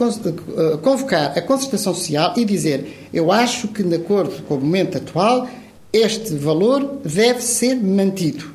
[0.82, 5.48] convocar a concertação social e dizer eu acho que de acordo com o momento atual
[5.92, 8.46] este valor deve ser mantido.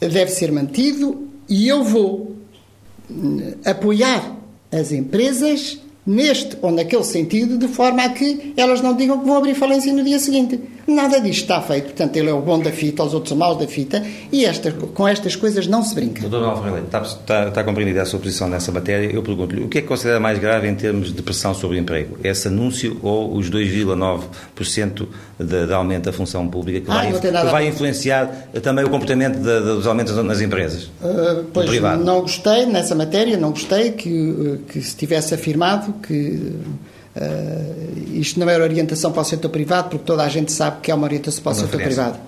[0.00, 2.36] Deve ser mantido e eu vou
[3.64, 4.36] apoiar
[4.72, 9.36] as empresas neste ou naquele sentido, de forma a que elas não digam que vão
[9.36, 10.60] abrir falência no dia seguinte.
[10.86, 11.84] Nada disto está feito.
[11.84, 14.70] Portanto, ele é o bom da fita, os outros são maus da fita, e esta,
[14.72, 16.28] com estas coisas não se brinca.
[16.28, 19.10] Doutor Alfredo, está, está, está compreendida a sua posição nessa matéria.
[19.12, 21.80] Eu pergunto-lhe, o que é que considera mais grave em termos de pressão sobre o
[21.80, 22.18] emprego?
[22.22, 25.06] Esse anúncio ou os 2,9%
[25.38, 28.26] de, de aumento da função pública que, ah, vai, que vai influenciar
[28.62, 30.84] também o comportamento de, de, dos aumentos nas empresas?
[31.02, 36.52] Uh, pois, não gostei nessa matéria, não gostei que, que se tivesse afirmado que
[37.16, 40.90] Uh, isto não era orientação para o setor privado, porque toda a gente sabe que
[40.90, 42.18] é uma orientação para o setor privado.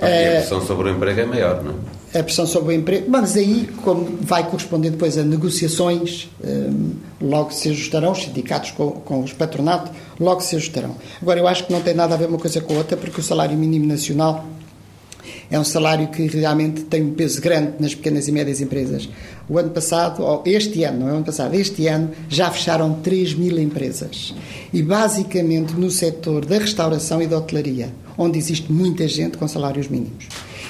[0.00, 1.72] Ah, a eh, pressão sobre o emprego é maior, não
[2.14, 2.20] é?
[2.20, 7.24] A pressão sobre o emprego, mas aí, como vai corresponder depois a negociações, um, eh,
[7.24, 10.96] logo se ajustarão, os sindicatos com, com os patronatos, logo se ajustarão.
[11.20, 13.20] Agora, eu acho que não tem nada a ver uma coisa com a outra, porque
[13.20, 14.44] o salário mínimo nacional
[15.50, 19.08] é um salário que realmente tem um peso grande nas pequenas e médias empresas.
[19.48, 22.94] O ano passado, ou este ano, não é o ano passado, este ano já fecharam
[22.94, 24.34] 3 mil empresas.
[24.72, 29.88] E basicamente no setor da restauração e da hotelaria, onde existe muita gente com salários
[29.88, 30.26] mínimos.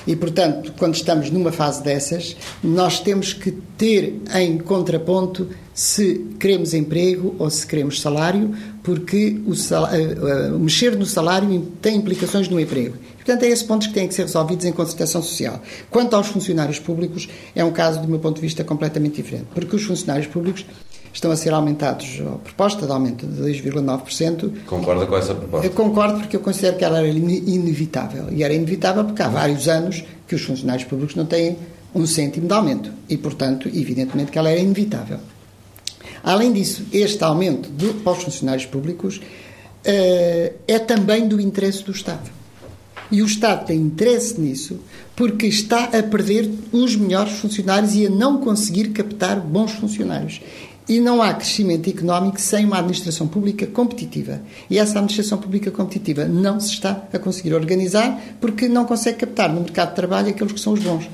[0.07, 2.35] E, portanto, quando estamos numa fase dessas,
[2.65, 8.55] nós temos que ter em contraponto se queremos emprego ou se queremos salário,
[8.89, 12.97] porque o, salário, o mexer no salário tem implicações no emprego.
[13.17, 15.61] Portanto, é esses pontos que têm que ser resolvidos em concertação social.
[15.91, 19.77] Quanto aos funcionários públicos, é um caso, do meu ponto de vista, completamente diferente, porque
[19.77, 20.65] os funcionários públicos
[21.13, 24.53] estão a ser aumentados, a proposta de aumento de 2,9%.
[24.65, 25.67] Concorda com essa proposta?
[25.67, 28.25] Eu concordo porque eu considero que ela era inevitável.
[28.31, 31.59] E era inevitável porque há vários anos que os funcionários públicos não têm
[31.95, 32.91] um cêntimo de aumento.
[33.07, 35.19] E, portanto, evidentemente que ela era inevitável.
[36.29, 41.91] Além disso, este aumento do, para os funcionários públicos uh, é também do interesse do
[41.91, 42.31] Estado.
[43.11, 44.79] E o Estado tem interesse nisso
[45.17, 50.43] porque está a perder os melhores funcionários e a não conseguir captar bons funcionários.
[50.87, 54.43] E não há crescimento económico sem uma administração pública competitiva.
[54.69, 59.51] E essa administração pública competitiva não se está a conseguir organizar porque não consegue captar
[59.51, 61.09] no mercado de trabalho aqueles que são os bons.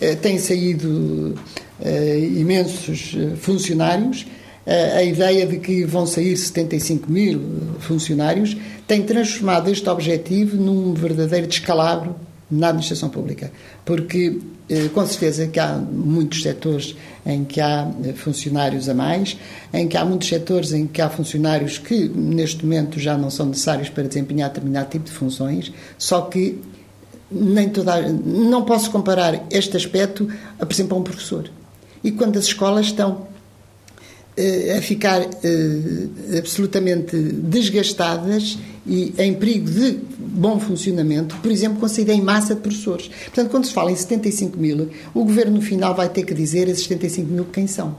[0.00, 1.36] Eh, têm saído
[1.80, 4.26] eh, imensos eh, funcionários.
[4.66, 7.40] A ideia de que vão sair 75 mil
[7.78, 12.16] funcionários tem transformado este objetivo num verdadeiro descalabro
[12.50, 13.50] na administração pública.
[13.84, 19.36] Porque, eh, com certeza, que há muitos setores em que há eh, funcionários a mais,
[19.72, 23.46] em que há muitos setores em que há funcionários que, neste momento, já não são
[23.46, 26.60] necessários para desempenhar determinado tipo de funções, só que
[27.30, 31.50] nem toda, não posso comparar este aspecto, por exemplo, a um professor.
[32.04, 33.26] E quando as escolas estão
[34.76, 42.12] a ficar uh, absolutamente desgastadas e em perigo de bom funcionamento, por exemplo, com saída
[42.12, 43.08] em massa de professores.
[43.08, 46.68] Portanto, quando se fala em 75 mil, o governo no final vai ter que dizer
[46.68, 47.96] esses 75 mil quem são.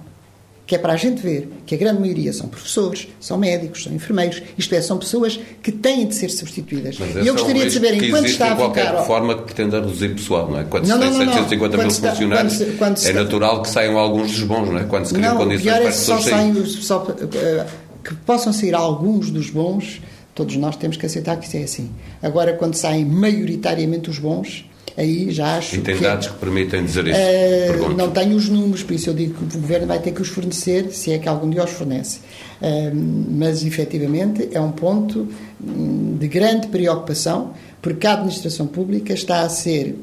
[0.68, 3.94] Que é para a gente ver que a grande maioria são professores, são médicos, são
[3.94, 6.98] enfermeiros, isto é, são pessoas que têm de ser substituídas.
[7.00, 8.58] Mas e eu gostaria é de saber, enquanto está a ficar...
[8.58, 10.66] qualquer reforma que pretenda reduzir pessoal, não é?
[10.66, 13.14] Quando não, se tem não, 750 não, mil está, funcionários, quando se, quando se é
[13.14, 14.84] natural que saiam alguns dos bons, não é?
[14.84, 17.66] Quando se criam não, condições pior para é só saem, só, uh,
[18.04, 20.02] que possam sair alguns dos bons,
[20.36, 21.90] todos nós temos que aceitar que isso é assim.
[22.22, 25.76] Agora, quando saem maioritariamente os bons, aí já acho.
[25.76, 27.84] E tem dados que, que permitem dizer isso?
[27.84, 30.22] Uh, não tenho os números, por isso eu digo que o Governo vai ter que
[30.22, 32.20] os fornecer, se é que algum dia os fornece.
[32.62, 32.96] Uh,
[33.30, 35.28] mas, efetivamente, é um ponto
[35.62, 39.96] hum, de grande preocupação, porque a administração pública está a ser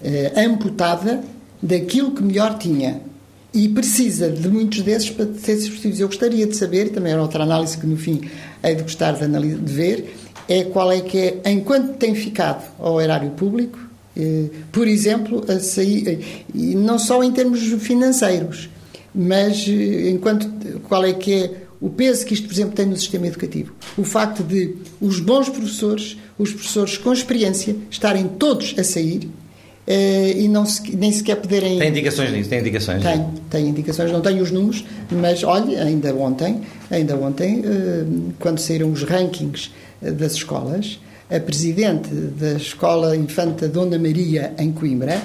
[0.00, 1.22] uh, amputada
[1.62, 3.00] daquilo que melhor tinha.
[3.54, 6.00] E precisa de muitos desses para ser substituídos.
[6.00, 8.22] Eu gostaria de saber, também era outra análise que no fim
[8.64, 10.14] hei de gostar de, de ver,
[10.48, 13.78] é qual é que é, enquanto tem ficado ao erário público,
[14.16, 16.18] eh, por exemplo, a sair, eh,
[16.54, 18.68] e não só em termos financeiros,
[19.14, 20.48] mas eh, enquanto
[20.88, 21.50] qual é que é
[21.80, 23.72] o peso que isto, por exemplo, tem no sistema educativo.
[23.96, 29.28] O facto de os bons professores, os professores com experiência, estarem todos a sair
[30.36, 31.80] e não se, nem sequer poderem.
[31.80, 32.48] Tem indicações nisso?
[32.48, 33.02] Tem indicações?
[33.02, 34.12] Tem, tem indicações.
[34.12, 37.64] Não tenho os números, mas olha, ainda ontem, ainda ontem,
[38.38, 39.72] quando saíram os rankings
[40.10, 40.98] das escolas,
[41.30, 45.22] a presidente da Escola Infanta Dona Maria, em Coimbra,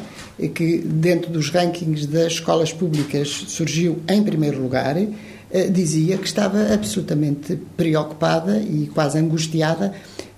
[0.53, 6.73] que dentro dos rankings das escolas públicas surgiu em primeiro lugar, eh, dizia que estava
[6.73, 9.93] absolutamente preocupada e quase angustiada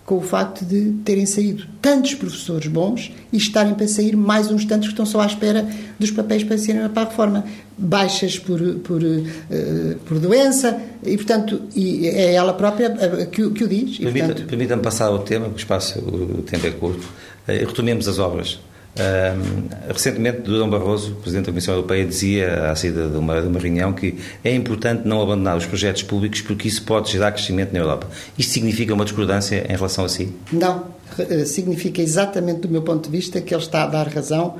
[0.09, 4.65] com o facto de terem saído tantos professores bons e estarem para sair mais uns
[4.65, 5.69] tantos que estão só à espera
[5.99, 7.45] dos papéis para serem para a reforma.
[7.77, 12.89] Baixas por, por, uh, por doença e, portanto, e é ela própria
[13.27, 13.99] que, que o diz.
[13.99, 17.07] Permita-me permita passar ao tema, porque o espaço, o tempo é curto.
[17.45, 18.59] Retomemos as obras.
[18.99, 23.59] Uh, recentemente, Durão Barroso, Presidente da Comissão Europeia, dizia, à saída de uma, de uma
[23.59, 27.79] reunião, que é importante não abandonar os projetos públicos porque isso pode gerar crescimento na
[27.79, 28.09] Europa.
[28.37, 30.33] Isto significa uma discordância em relação a si?
[30.51, 30.99] Não.
[31.17, 34.57] Eh, significa exatamente, do meu ponto de vista, que ele está a dar razão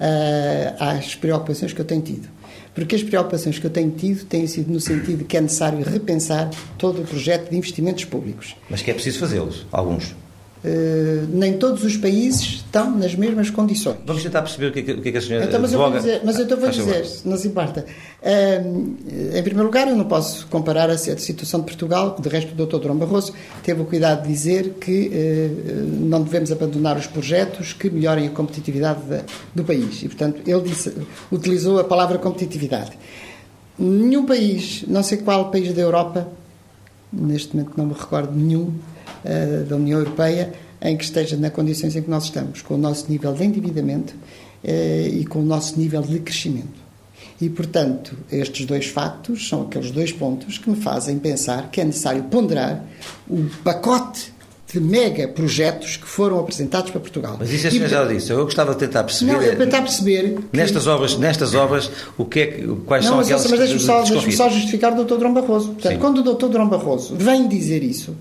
[0.00, 2.28] uh, às preocupações que eu tenho tido.
[2.74, 5.82] Porque as preocupações que eu tenho tido têm sido no sentido de que é necessário
[5.82, 6.48] repensar
[6.78, 8.54] todo o projeto de investimentos públicos.
[8.70, 10.14] Mas que é preciso fazê-los, alguns.
[10.62, 13.96] Uh, nem todos os países estão nas mesmas condições.
[14.04, 15.78] Vamos tentar perceber o que, é, o que, é que a senhora então, mas, eu
[15.78, 17.86] vou dizer, mas eu vou dizer, não se importa.
[18.22, 22.52] Uh, em primeiro lugar, eu não posso comparar a, a, situação de Portugal, de resto
[22.52, 22.76] o Dr.
[22.76, 27.88] Durão Barroso teve o cuidado de dizer que uh, não devemos abandonar os projetos que
[27.88, 29.22] melhorem a competitividade da,
[29.54, 30.02] do país.
[30.02, 30.94] E, portanto, ele disse,
[31.32, 32.92] utilizou a palavra competitividade.
[33.78, 36.28] Nenhum país, não sei qual país da Europa,
[37.10, 38.74] neste momento não me recordo nenhum,
[39.24, 40.52] uh, da União Europeia
[40.82, 44.14] em que esteja nas condições em que nós estamos, com o nosso nível de endividamento
[44.14, 44.68] uh,
[45.08, 46.80] e com o nosso nível de crescimento.
[47.40, 51.84] E, portanto, estes dois factos são aqueles dois pontos que me fazem pensar que é
[51.84, 52.84] necessário ponderar
[53.28, 54.32] o pacote
[54.72, 57.36] de mega projetos que foram apresentados para Portugal.
[57.38, 58.30] Mas isso a senhora já disse.
[58.30, 59.32] Eu gostava de tentar perceber.
[59.32, 60.34] Não, eu tentar perceber.
[60.34, 60.56] Que...
[60.56, 63.80] Nestas obras, nestas obras, o que é que, quais não, são mas, aquelas mas deixe-me
[63.80, 65.16] só, deixe só justificar o Dr.
[65.16, 65.72] Drão Barroso.
[65.72, 65.98] Portanto, Sim.
[65.98, 66.48] quando o Dr.
[66.48, 68.14] Drão Barroso vem dizer isso,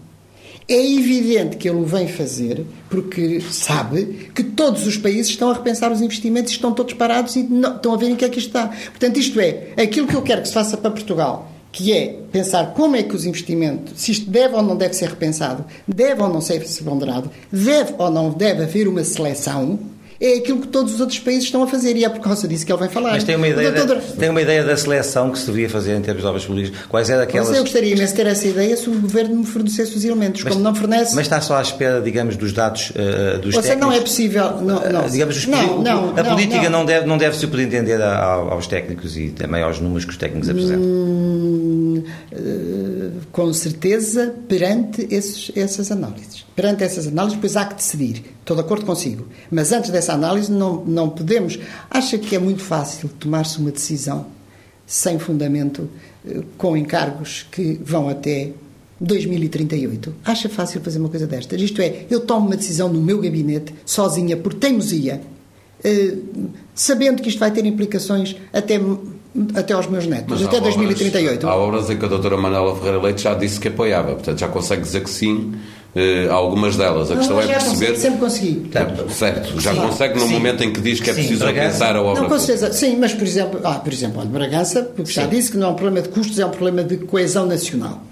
[0.70, 5.54] é evidente que ele o vem fazer porque sabe que todos os países estão a
[5.54, 8.38] repensar os investimentos estão todos parados e não, estão a ver em que é que
[8.38, 8.68] isto está.
[8.68, 12.74] Portanto, isto é, aquilo que eu quero que se faça para Portugal, que é pensar
[12.74, 16.30] como é que os investimentos, se isto deve ou não deve ser repensado, deve ou
[16.30, 19.80] não ser ponderado, deve ou não deve haver uma seleção
[20.22, 22.66] é aquilo que todos os outros países estão a fazer e é por causa disso
[22.66, 23.12] que ele vai falar.
[23.12, 23.96] Mas tem uma ideia, doutor...
[23.98, 26.72] da, tem uma ideia da seleção que se devia fazer em termos de obras públicas?
[26.90, 27.48] Quais eram aquelas...
[27.48, 30.44] Mas eu gostaria imenso de ter essa ideia se o Governo me fornecesse os elementos,
[30.44, 31.16] mas, como não fornece...
[31.16, 34.62] Mas está só à espera, digamos, dos dados uh, dos Você não é possível...
[34.62, 35.06] Não, não.
[35.06, 39.30] Uh, digamos, não, não, a política não, deve, não deve se pretender aos técnicos e
[39.30, 40.82] também aos números que os técnicos apresentam.
[40.84, 42.04] Hum,
[42.34, 46.49] uh, com certeza, perante esses, essas análises.
[46.60, 48.22] Perante essas análises, depois há que decidir.
[48.42, 49.26] Estou de acordo consigo.
[49.50, 51.58] Mas antes dessa análise, não, não podemos.
[51.90, 54.26] Acha que é muito fácil tomar-se uma decisão
[54.86, 55.90] sem fundamento,
[56.28, 58.50] eh, com encargos que vão até
[59.00, 60.14] 2038?
[60.26, 61.62] Acha fácil fazer uma coisa destas?
[61.62, 65.22] Isto é, eu tomo uma decisão no meu gabinete, sozinha, por teimosia,
[65.82, 66.14] eh,
[66.76, 68.78] sabendo que isto vai ter implicações até
[69.56, 71.48] até aos meus netos, Mas até 2038.
[71.48, 74.48] há obras em que a doutora Manuela Ferreira Leite já disse que apoiava, portanto já
[74.48, 75.54] consegue dizer que sim
[75.96, 77.10] uh, algumas delas.
[77.10, 77.96] A não, questão é perceber.
[77.96, 78.70] sempre consegui.
[78.72, 79.62] Certo, certo.
[79.62, 79.80] já sim.
[79.80, 80.34] consegue no sim.
[80.34, 82.24] momento em que diz que é preciso repensar a obra.
[82.24, 82.72] Não, com certeza.
[82.74, 85.76] Sim, mas por exemplo, ah, por exemplo, Bragança, porque já disse que não é um
[85.76, 88.04] problema de custos, é um problema de coesão nacional.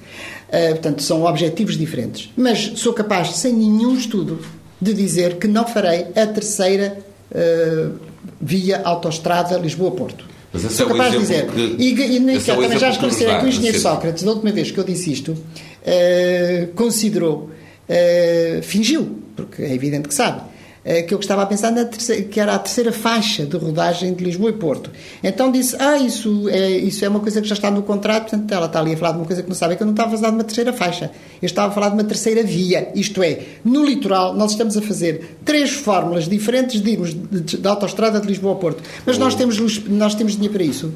[0.48, 2.32] Uh, portanto, são objetivos diferentes.
[2.38, 4.40] Mas sou capaz, sem nenhum estudo,
[4.80, 6.98] de dizer que não farei a terceira
[7.32, 7.94] uh,
[8.40, 10.26] via autoestrada Lisboa-Porto.
[10.70, 11.48] Sou capaz de dizer.
[11.48, 14.72] Que, e, e nem sequer, também já esclarecer que o engenheiro Sócrates, da última vez
[14.72, 17.52] que eu disse isto, uh, considerou,
[17.90, 22.23] uh, fingiu, porque é evidente que sabe, uh, que eu estava a pensar na terceira,
[22.23, 24.92] que era a terceira faixa de rodagem de Lisboa e Porto.
[25.23, 28.52] Então disse, ah, isso é, isso é uma coisa que já está no contrato, portanto
[28.52, 29.94] ela está ali a falar de uma coisa que não sabe, é que eu não
[29.94, 31.12] estava a falar de uma terceira faixa.
[31.42, 34.81] Eu estava a falar de uma terceira via, isto é, no litoral nós estamos a
[34.81, 39.35] fazer três fórmulas diferentes de irmos de, de autostrada de Lisboa a Porto, mas nós
[39.35, 39.58] temos,
[39.88, 40.92] nós temos dinheiro para isso.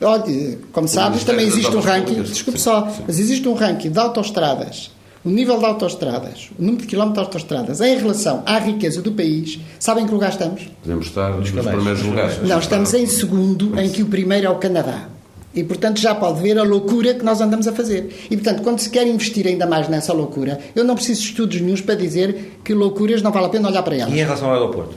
[0.00, 4.90] Olha, como sabes, também existe um ranking, desculpe só, mas existe um ranking de autoestradas,
[5.24, 9.12] o nível de autoestradas, o número de quilómetros de autoestradas em relação à riqueza do
[9.12, 9.58] país.
[9.78, 10.68] Sabem que lugar estamos?
[10.82, 12.42] Podemos estar nos primeiros lugares.
[12.42, 15.08] Não, estamos em segundo, em que o primeiro é o Canadá.
[15.54, 18.26] E, portanto, já pode ver a loucura que nós andamos a fazer.
[18.28, 21.60] E, portanto, quando se quer investir ainda mais nessa loucura, eu não preciso de estudos
[21.60, 24.12] nenhums para dizer que loucuras não vale a pena olhar para elas.
[24.12, 24.96] E em relação ao aeroporto?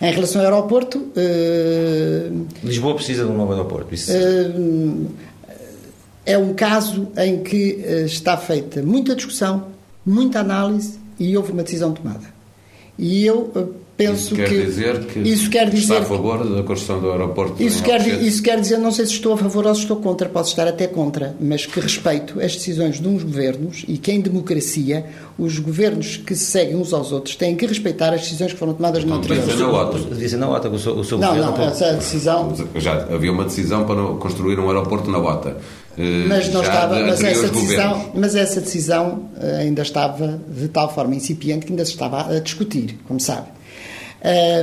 [0.00, 0.98] Em relação ao aeroporto.
[0.98, 3.94] Uh, Lisboa precisa de um novo aeroporto.
[3.94, 4.10] Isso...
[4.12, 5.06] Uh,
[6.26, 9.68] é um caso em que uh, está feita muita discussão,
[10.04, 12.34] muita análise e houve uma decisão tomada.
[12.98, 16.62] E eu penso isso quer que dizer que isso quer dizer está a favor da
[16.62, 19.74] construção do aeroporto isso quer isso quer dizer não sei se estou a favor ou
[19.74, 23.84] se estou contra posso estar até contra mas que respeito as decisões de uns governos
[23.88, 25.06] e que em democracia
[25.38, 28.74] os governos que se seguem uns aos outros têm que respeitar as decisões que foram
[28.74, 31.64] tomadas no anterior ser na OTA na OTA o seu, o seu não governo não
[31.64, 35.56] essa decisão já havia uma decisão para construir um aeroporto na OTA
[35.98, 41.14] eh, mas não estava, mas essa, decisão, mas essa decisão ainda estava de tal forma
[41.14, 43.55] incipiente que ainda se estava a discutir, como sabe.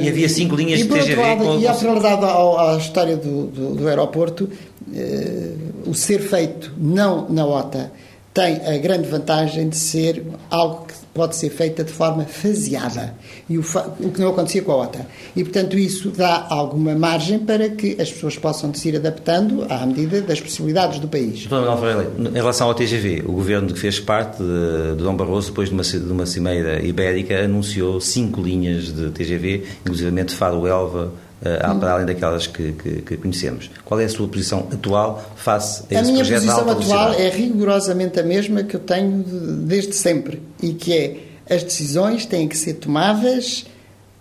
[0.01, 1.15] E havia cinco linhas de TGV.
[1.15, 1.59] Lado, com...
[1.59, 4.49] E a realidade à história do, do, do aeroporto,
[4.87, 7.91] uh, o ser feito não na OTA
[8.33, 13.13] tem a grande vantagem de ser algo que pode ser feito de forma faseada,
[13.47, 13.61] e o,
[13.99, 15.05] o, que não acontecia com a OTA.
[15.35, 19.85] E, portanto, isso dá alguma margem para que as pessoas possam se ir adaptando à
[19.85, 21.47] medida das possibilidades do país.
[21.47, 25.75] Em relação ao TGV, o governo que fez parte de, de Dom Barroso, depois de
[25.75, 31.13] uma, de uma cimeira ibérica, anunciou cinco linhas de TGV, inclusivamente Faro-Elva,
[31.43, 33.69] uh, para além daquelas que, que, que, conhecemos.
[33.83, 37.29] Qual é a sua posição atual face a esse A minha projeto posição atual é
[37.29, 41.17] rigorosamente a mesma que eu tenho desde sempre e que é
[41.49, 43.65] as decisões têm que ser tomadas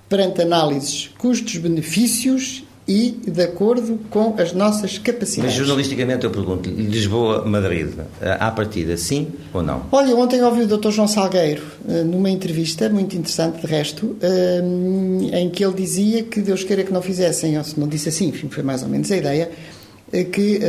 [0.08, 5.44] perante análises custos-benefícios e de acordo com as nossas capacidades.
[5.44, 7.88] Mas jornalisticamente eu pergunto Lisboa-Madrid,
[8.20, 9.84] à partida, sim ou não?
[9.90, 10.90] Olha, ontem ouvi o Dr.
[10.90, 14.62] João Salgueiro eh, numa entrevista, muito interessante de resto, eh,
[15.40, 18.28] em que ele dizia que Deus queira que não fizessem, ou se não disse assim,
[18.28, 19.50] enfim, foi mais ou menos a ideia,
[20.12, 20.60] eh, que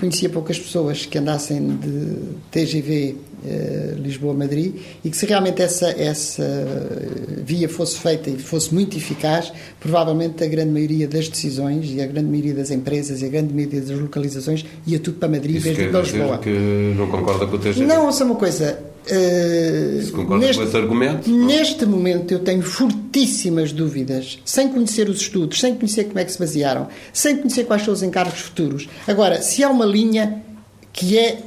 [0.00, 2.16] conhecia poucas pessoas que andassem de
[2.50, 3.31] TGV eh,
[3.96, 4.74] Lisboa-Madrid
[5.04, 6.44] e que se realmente essa, essa
[7.44, 12.06] via fosse feita e fosse muito eficaz, provavelmente a grande maioria das decisões e a
[12.06, 15.68] grande maioria das empresas e a grande maioria das localizações ia tudo para Madrid Isso
[15.68, 16.38] em vez de Lisboa.
[16.38, 17.86] que não concorda com o TGV?
[17.86, 18.78] Não, ouça uma coisa.
[19.04, 21.28] Uh, neste, com esse argumento?
[21.28, 26.30] Neste momento eu tenho fortíssimas dúvidas, sem conhecer os estudos, sem conhecer como é que
[26.30, 28.88] se basearam, sem conhecer quais são os encargos futuros.
[29.06, 30.42] Agora, se há uma linha
[30.92, 31.38] que é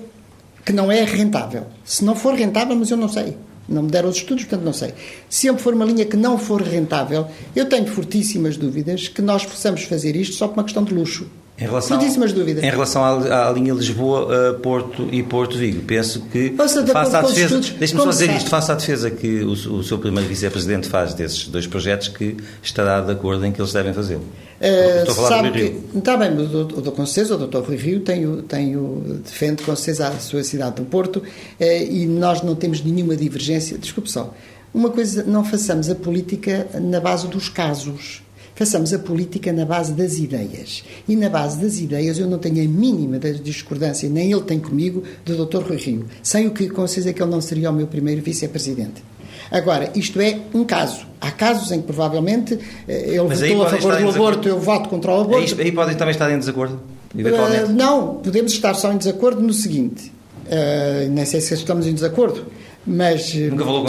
[0.65, 1.67] que não é rentável.
[1.83, 3.37] Se não for rentável, mas eu não sei.
[3.69, 4.93] Não me deram os estudos, portanto não sei.
[5.29, 9.83] Se for uma linha que não for rentável, eu tenho fortíssimas dúvidas que nós possamos
[9.83, 11.27] fazer isto só por uma questão de luxo.
[11.57, 12.61] Em relação, fortíssimas dúvidas.
[12.61, 16.79] Em relação à, à linha Lisboa-Porto e Porto-Vigo, penso que faça
[17.19, 20.89] a defesa, deixe-me só dizer isto, faça a defesa que o, o seu primeiro vice-presidente
[20.89, 24.17] faz desses dois projetos que estará de acordo em que eles devem fazer.
[24.17, 28.77] Uh, sabe que, está bem, o com certeza, o doutor Rui Rio tem, tem,
[29.23, 31.23] defende com certeza a sua cidade do Porto uh,
[31.63, 33.77] e nós não temos nenhuma divergência.
[33.77, 34.33] Desculpe só,
[34.73, 38.24] uma coisa, não façamos a política na base dos casos
[38.55, 40.83] façamos a política na base das ideias.
[41.07, 45.03] E na base das ideias eu não tenho a mínima discordância, nem ele tem comigo,
[45.25, 45.67] do Dr.
[45.67, 46.05] Rui Rio.
[46.23, 49.03] Sem o que com certeza que ele não seria o meu primeiro vice-presidente.
[49.51, 51.05] Agora, isto é um caso.
[51.21, 54.89] Há casos em que provavelmente eh, ele Mas votou a favor do aborto, eu voto
[54.89, 55.55] contra o aborto.
[55.59, 56.79] Aí, aí podem também estar em desacordo?
[57.13, 60.11] Uh, não, podemos estar só em desacordo no seguinte.
[60.45, 62.45] Uh, nem sei se estamos em desacordo,
[62.85, 63.33] mas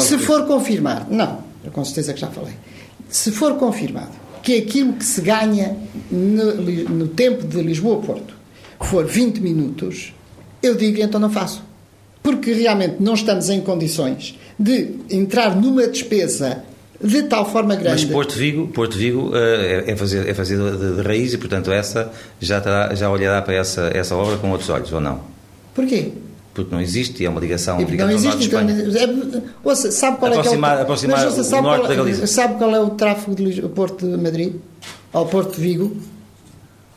[0.00, 1.38] se for confirmado, não,
[1.72, 2.54] com certeza que já falei.
[3.08, 5.76] Se for confirmado que aquilo que se ganha
[6.08, 8.32] no, no tempo de Lisboa-Porto
[8.80, 10.14] for 20 minutos,
[10.62, 11.64] eu digo então não faço.
[12.22, 16.62] Porque realmente não estamos em condições de entrar numa despesa
[17.02, 18.04] de tal forma grande.
[18.04, 19.34] Mas Porto Vigo, Porto Vigo uh,
[19.84, 23.54] é, fazer, é fazer de, de, raiz e, portanto, essa já, terá, já olhará para
[23.54, 25.22] essa, essa obra com outros olhos, ou não?
[25.74, 26.12] Porquê?
[26.56, 30.80] Porque não existe e é uma ligação não existe, então, é, ouça, sabe qual aproximar,
[30.80, 32.90] é, que é o, mas, sabe o norte qual, da Galiza sabe qual é o
[32.90, 34.54] tráfego de Porto de Madrid
[35.12, 35.96] ao Porto de Vigo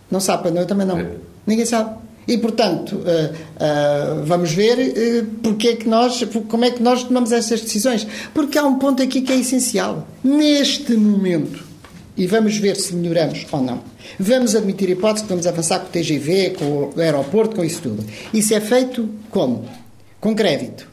[0.10, 0.97] Não sabe, eu também não.
[0.97, 1.12] É.
[1.45, 1.91] Ninguém sabe.
[2.28, 7.03] E, portanto, uh, uh, vamos ver uh, porque é que nós, como é que nós
[7.03, 8.05] tomamos essas decisões.
[8.34, 10.07] Porque há um ponto aqui que é essencial.
[10.24, 11.69] Neste momento,
[12.20, 13.82] e vamos ver se melhoramos ou não.
[14.20, 16.66] Vamos admitir a hipótese que vamos avançar com o TGV, com
[16.96, 18.04] o aeroporto, com isso tudo.
[18.34, 19.66] Isso é feito como?
[20.20, 20.86] Com crédito.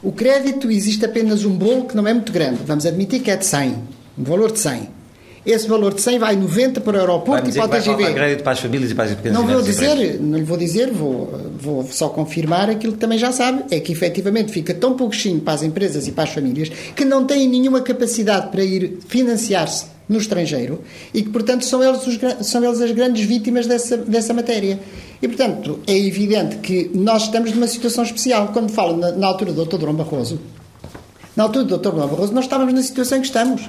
[0.00, 2.60] O crédito existe apenas um bolo que não é muito grande.
[2.64, 3.74] Vamos admitir que é de 100.
[4.16, 4.99] Um valor de 100.
[5.44, 8.02] Esse valor de 100 vai 90 para o aeroporto e para o TGV.
[8.02, 10.58] Vai crédito para as famílias e para as pequenas Não vou dizer, não lhe vou
[10.58, 14.94] dizer, vou, vou só confirmar aquilo que também já sabe, é que efetivamente fica tão
[14.94, 18.98] pouquinho para as empresas e para as famílias que não têm nenhuma capacidade para ir
[19.08, 20.82] financiar-se no estrangeiro
[21.14, 24.78] e que, portanto, são eles, os, são eles as grandes vítimas dessa, dessa matéria.
[25.22, 28.48] E, portanto, é evidente que nós estamos numa situação especial.
[28.48, 29.76] Quando falo na, na altura do Dr.
[29.76, 30.40] Durão Barroso,
[31.36, 31.90] na altura do Dr.
[31.90, 33.68] Durão Barroso, nós estávamos na situação em que estamos.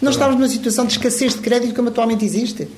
[0.00, 2.68] Nós estamos numa situação de escassez de crédito como atualmente existe.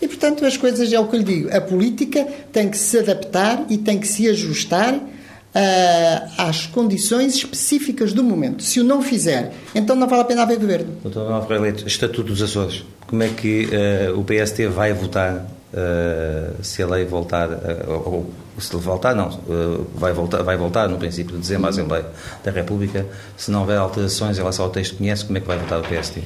[0.00, 1.56] E, portanto, as coisas é o que eu lhe digo.
[1.56, 8.12] A política tem que se adaptar e tem que se ajustar uh, às condições específicas
[8.12, 8.62] do momento.
[8.62, 10.94] Se o não fizer, então não vale a pena haver governo.
[11.02, 12.84] Doutor Alfredo Leite, Estatuto dos Açores.
[13.06, 13.68] Como é que
[14.12, 17.48] uh, o PST vai votar uh, se a lei voltar,
[17.88, 19.30] ou se voltar, não,
[19.94, 22.06] vai, voltar, vai voltar no princípio de dezembro à Assembleia
[22.44, 23.06] da República,
[23.36, 25.80] se não houver alterações em relação ao texto que conhece, como é que vai votar
[25.80, 26.22] o PST?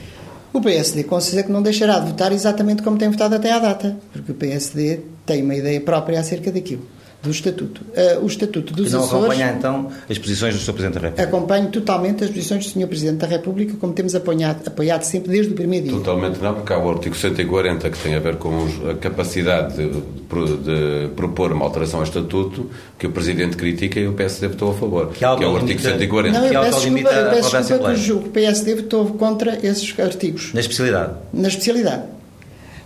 [0.52, 3.96] O PSD considera que não deixará de votar exatamente como tem votado até à data,
[4.12, 6.82] porque o PSD tem uma ideia própria acerca daquilo,
[7.22, 7.82] do Estatuto.
[7.82, 9.24] Uh, o Estatuto dos e não Açores...
[9.24, 10.72] acompanha, então, as posições do Sr.
[10.72, 11.28] Presidente da República?
[11.28, 12.86] Acompanho totalmente as posições do Sr.
[12.88, 15.96] Presidente da República, como temos apoiado, apoiado sempre desde o primeiro dia.
[15.96, 19.88] Totalmente não, porque há o artigo 140 que tem a ver com a capacidade de,
[19.88, 22.68] de, de, propor uma alteração ao Estatuto,
[22.98, 25.56] que o Presidente critica e o PSD votou a favor, que, é, que é o
[25.56, 26.38] artigo 140.
[26.38, 30.52] Não, eu peço desculpa, eu peço desculpa que o PSD votou contra esses artigos.
[30.52, 31.12] Na especialidade?
[31.32, 32.02] Na especialidade.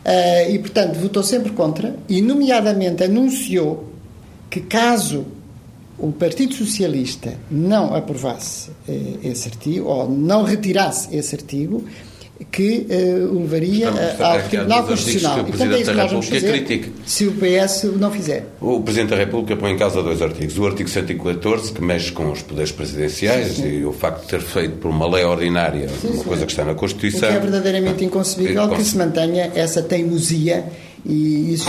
[0.05, 3.96] Uh, e, portanto, votou sempre contra e, nomeadamente, anunciou
[4.51, 5.27] que caso
[5.99, 11.85] o Partido Socialista não aprovasse eh, esse artigo, ou não retirasse esse artigo,
[12.53, 15.37] que uh, o levaria ao Tribunal Constitucional.
[15.37, 16.91] Que e, portanto, é da República critica.
[17.07, 18.47] Se o PS não fizer.
[18.61, 20.59] O Presidente da República põe em causa dois artigos.
[20.59, 23.69] O artigo 114, que mexe com os poderes presidenciais sim, sim.
[23.79, 26.65] e o facto de ter feito por uma lei ordinária, sim, uma coisa que está
[26.65, 27.29] na Constituição.
[27.29, 30.67] O que é verdadeiramente inconcebível que se mantenha essa teimosia
[31.07, 31.69] e isso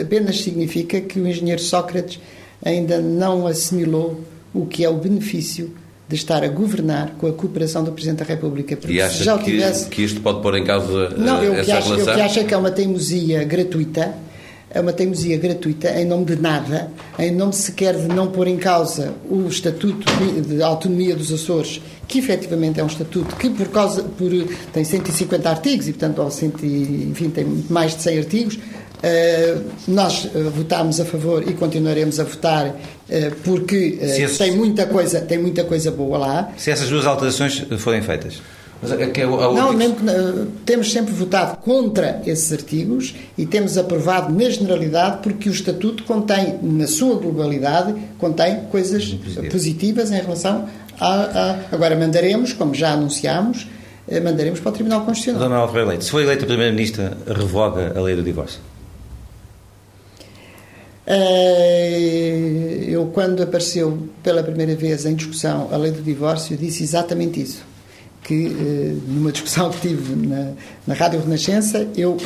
[0.00, 2.18] apenas significa que o engenheiro Sócrates
[2.64, 4.20] ainda não assimilou
[4.52, 5.72] o que é o benefício
[6.08, 8.76] de estar a governar com a cooperação do Presidente da República.
[8.76, 9.88] Porque e acha já que, tivesse...
[9.88, 12.12] que isto pode pôr em causa não, eu essa que acho, relação?
[12.12, 14.14] Eu que acho é que é uma teimosia gratuita,
[14.74, 18.56] é uma teimosia gratuita em nome de nada, em nome sequer de não pôr em
[18.56, 20.04] causa o Estatuto
[20.46, 24.30] de Autonomia dos Açores, que efetivamente é um estatuto que por causa por
[24.72, 30.24] tem 150 artigos e portanto ou cento, enfim tem mais de 100 artigos uh, nós
[30.24, 32.74] uh, votámos a favor e continuaremos a votar uh,
[33.44, 33.98] porque
[34.36, 36.52] tem muita coisa tem muita coisa boa lá.
[36.56, 38.42] Se essas duas alterações forem feitas
[38.92, 39.96] é que é não, mesmo,
[40.64, 46.58] temos sempre votado contra esses artigos e temos aprovado na generalidade porque o Estatuto contém,
[46.62, 49.50] na sua globalidade, contém coisas Positivo.
[49.50, 50.68] positivas em relação
[51.70, 53.66] agora mandaremos, como já anunciámos,
[54.08, 55.48] eh, mandaremos para o Tribunal Constitucional.
[55.48, 58.60] Dona Alfredo Leite, se for eleita Primeira-Ministra, revoga a lei do divórcio?
[61.06, 67.42] Eh, eu, quando apareceu pela primeira vez em discussão a lei do divórcio, disse exatamente
[67.42, 67.62] isso.
[68.24, 70.52] Que eh, numa discussão que tive na,
[70.86, 72.16] na Rádio Renascença, eu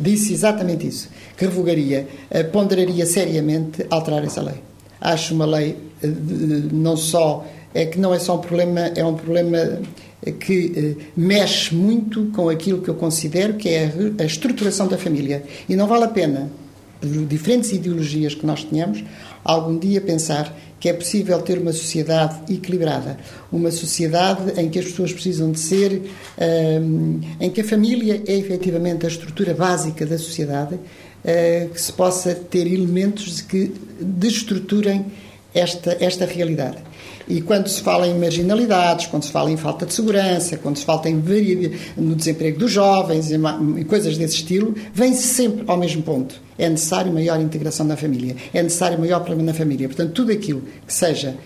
[0.00, 1.08] disse exatamente isso.
[1.36, 2.06] Que revogaria,
[2.52, 4.62] ponderaria seriamente alterar essa lei.
[5.00, 5.76] Acho uma lei
[6.72, 9.80] não só é que não é só um problema, é um problema
[10.40, 15.42] que mexe muito com aquilo que eu considero que é a, a estruturação da família.
[15.68, 16.50] E não vale a pena,
[17.00, 19.04] por diferentes ideologias que nós tenhamos,
[19.44, 23.18] algum dia pensar que é possível ter uma sociedade equilibrada,
[23.50, 26.02] uma sociedade em que as pessoas precisam de ser,
[26.38, 31.92] ehm, em que a família é efetivamente a estrutura básica da sociedade, uh, que se
[31.92, 35.06] possa ter elementos que destruturem
[35.54, 36.78] esta, esta realidade.
[37.28, 40.84] E quando se fala em marginalidades, quando se fala em falta de segurança, quando se
[40.84, 41.22] fala em
[41.96, 46.40] no desemprego dos jovens e coisas desse estilo, vem-se sempre ao mesmo ponto.
[46.56, 49.88] É necessário maior integração na família, é necessário maior problema na família.
[49.88, 51.36] Portanto, tudo aquilo que seja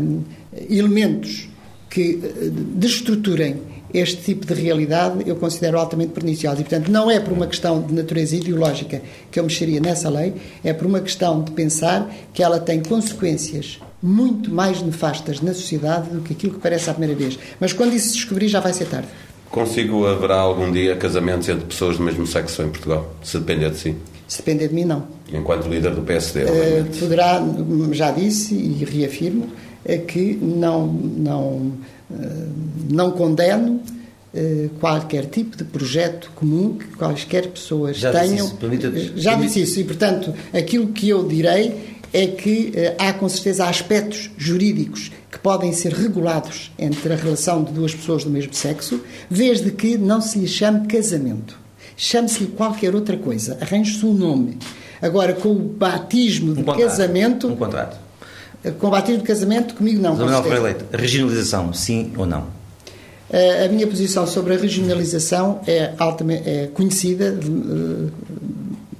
[0.00, 0.22] um,
[0.68, 1.48] elementos
[1.88, 3.60] que eh, destruturem
[3.92, 6.60] este tipo de realidade eu considero altamente perniciosa.
[6.60, 10.32] E, portanto, não é por uma questão de natureza ideológica que eu mexeria nessa lei,
[10.64, 16.10] é por uma questão de pensar que ela tem consequências muito mais nefastas na sociedade
[16.10, 17.38] do que aquilo que parece à primeira vez.
[17.60, 19.08] Mas quando isso se descobrir, já vai ser tarde.
[19.48, 23.14] Consigo haverá algum dia casamentos entre pessoas do mesmo sexo em Portugal?
[23.22, 23.96] Se depender de si?
[24.26, 25.06] Se depender de mim, não.
[25.30, 27.40] Enquanto líder do PSD, uh, Poderá,
[27.92, 29.50] já disse e reafirmo,
[29.84, 31.72] é que não, não,
[32.10, 32.52] uh,
[32.90, 33.82] não condeno
[34.32, 38.50] uh, qualquer tipo de projeto comum que quaisquer pessoas já tenham.
[38.58, 39.12] Disse isso.
[39.16, 44.30] Já disse isso e, portanto, aquilo que eu direi é que há com certeza aspectos
[44.36, 49.00] jurídicos que podem ser regulados entre a relação de duas pessoas do mesmo sexo,
[49.30, 51.58] desde que não se lhe chame casamento.
[51.96, 54.58] Chame-se-lhe qualquer outra coisa, arranje-se um nome.
[55.00, 57.48] Agora, com o batismo de um contrato, casamento.
[57.48, 57.98] Um contrato.
[58.78, 60.14] Com o batismo de casamento, comigo não.
[60.16, 62.46] Manuel Freire Leite, regionalização, sim ou não?
[63.64, 67.34] A minha posição sobre a regionalização é, altamente, é conhecida,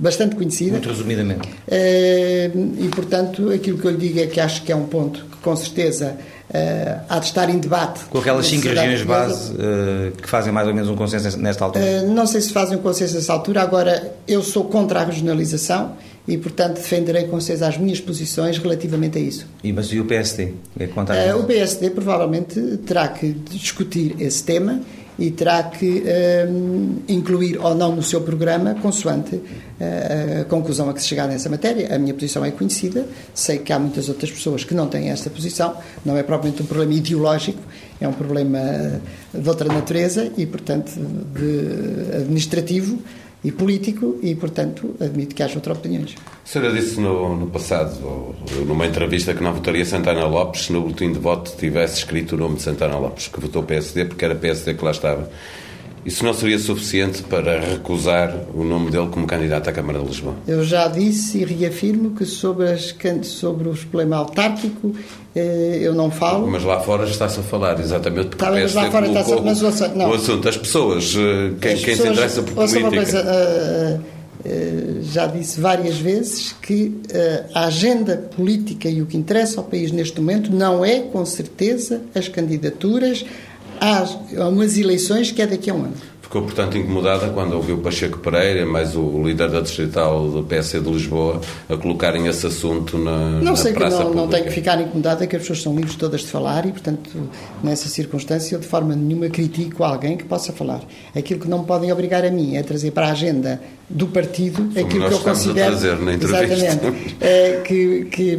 [0.03, 0.73] bastante conhecida.
[0.73, 1.49] Muito resumidamente.
[1.71, 5.37] E, portanto, aquilo que eu lhe digo é que acho que é um ponto que,
[5.37, 6.17] com certeza,
[6.51, 8.05] uh, há de estar em debate.
[8.07, 12.03] Com aquelas cinco regiões base uh, que fazem mais ou menos um consenso nesta altura?
[12.03, 13.63] Não sei se fazem um consenso nesta altura.
[13.63, 15.93] Agora, eu sou contra a regionalização
[16.27, 19.47] e, portanto, defenderei com vocês as minhas posições relativamente a isso.
[19.63, 20.53] E, mas e o PSD?
[20.81, 24.81] É contra o PSD provavelmente terá que discutir esse tema
[25.19, 26.03] e terá que
[26.49, 31.29] um, incluir ou não no seu programa, consoante uh, a conclusão a que se chegar
[31.29, 31.95] nessa matéria.
[31.95, 35.29] A minha posição é conhecida, sei que há muitas outras pessoas que não têm esta
[35.29, 37.61] posição, não é propriamente um problema ideológico,
[38.01, 38.59] é um problema
[39.33, 40.93] de outra natureza e, portanto,
[41.35, 42.99] de administrativo
[43.45, 46.15] e político e, portanto, admito que haja outras opiniões.
[46.45, 48.35] A senhora disse no, no passado,
[48.67, 52.39] numa entrevista, que não votaria Santana Lopes se no boletim de voto tivesse escrito o
[52.39, 55.29] nome de Santana Lopes, que votou PSD porque era PSD que lá estava.
[56.05, 60.35] Isso não seria suficiente para recusar o nome dele como candidato à Câmara de Lisboa?
[60.49, 64.93] Eu já disse e reafirmo que sobre, as, sobre o problema autárquico
[65.35, 66.49] eh, eu não falo.
[66.49, 69.47] Mas lá fora está-se a falar, exatamente porque tá, o PSD lá fora está colocou
[69.47, 70.11] mas, ouça, não.
[70.11, 70.49] o assunto.
[70.49, 72.81] As pessoas, eh, quem, As quem pessoas, se interessa por política...
[72.81, 74.23] Uma coisa, uh,
[75.03, 77.01] já disse várias vezes que
[77.55, 82.03] a agenda política e o que interessa ao país neste momento não é, com certeza,
[82.13, 83.25] as candidaturas
[83.83, 85.95] às, a umas eleições que é daqui a um ano.
[86.23, 90.79] Ficou, portanto, incomodada quando ouviu Pacheco Pereira, mais o líder da Distrital do PS de
[90.79, 94.23] Lisboa, a colocarem esse assunto na, não na sei praça que não, pública.
[94.23, 97.11] não tenho que ficar incomodada, que as pessoas são livres todas de falar e, portanto,
[97.63, 100.81] nessa circunstância, eu de forma nenhuma critico alguém que possa falar.
[101.15, 103.61] Aquilo que não me podem obrigar a mim é trazer para a agenda
[103.93, 105.67] do partido Como aquilo que eu considero.
[105.67, 106.55] A trazer na entrevista.
[106.55, 107.13] Exatamente.
[107.23, 108.39] É, que, que,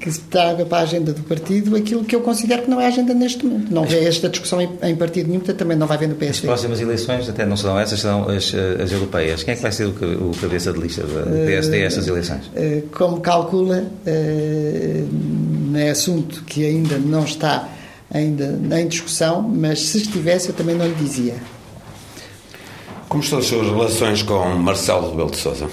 [0.00, 2.86] que se traga para a agenda do partido aquilo que eu considero que não é
[2.86, 3.72] a agenda neste momento.
[3.72, 6.46] Não vê esta discussão em, em partido nenhum, portanto também não vai ver no PSD.
[6.48, 8.52] As próximas eleições, até não serão essas, serão as,
[8.82, 9.42] as europeias.
[9.42, 12.50] Quem é que vai ser o, o cabeça de lista do PSD a estas eleições?
[12.92, 17.68] Como calcula, é assunto que ainda não está
[18.12, 21.34] ainda em discussão, mas se estivesse eu também não lhe dizia.
[23.08, 25.68] Como estão as suas relações com Marcelo Rebelo de Sousa?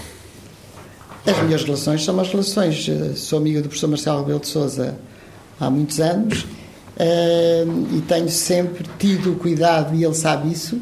[1.25, 2.89] As minhas relações são as relações.
[3.15, 4.97] Sou amiga do professor Marcelo Rebelo de Sousa
[5.59, 10.81] há muitos anos uh, e tenho sempre tido o cuidado, e ele sabe isso,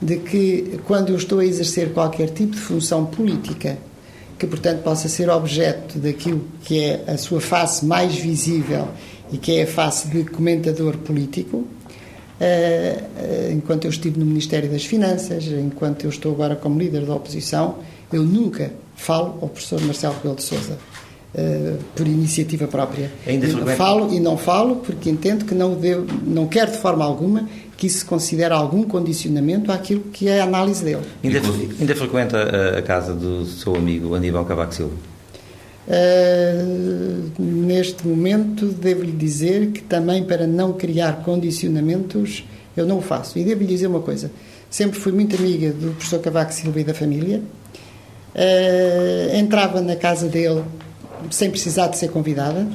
[0.00, 3.78] de que quando eu estou a exercer qualquer tipo de função política,
[4.38, 8.88] que portanto possa ser objeto daquilo que é a sua face mais visível
[9.32, 11.66] e que é a face de comentador político,
[12.40, 17.12] Uh, enquanto eu estive no Ministério das Finanças, enquanto eu estou agora como líder da
[17.12, 17.78] oposição,
[18.12, 20.78] eu nunca falo ao professor Marcelo Rebelo de Sousa
[21.34, 23.10] uh, por iniciativa própria.
[23.26, 27.48] Ainda falo e não falo porque entendo que não devo, não quero de forma alguma
[27.78, 31.02] que isso se considere algum condicionamento àquilo que é a análise dele.
[31.22, 31.40] Ainda,
[31.78, 34.94] ainda frequenta a, a, casa do seu amigo Aníbal Cavaco Silva?
[35.86, 42.44] Uh, neste momento, devo-lhe dizer que também para não criar condicionamentos,
[42.76, 43.38] eu não o faço.
[43.38, 44.28] E devo-lhe dizer uma coisa:
[44.68, 47.40] sempre fui muito amiga do professor Cavaco Silva e da família.
[48.34, 50.64] Uh, entrava na casa dele
[51.30, 52.66] sem precisar de ser convidada.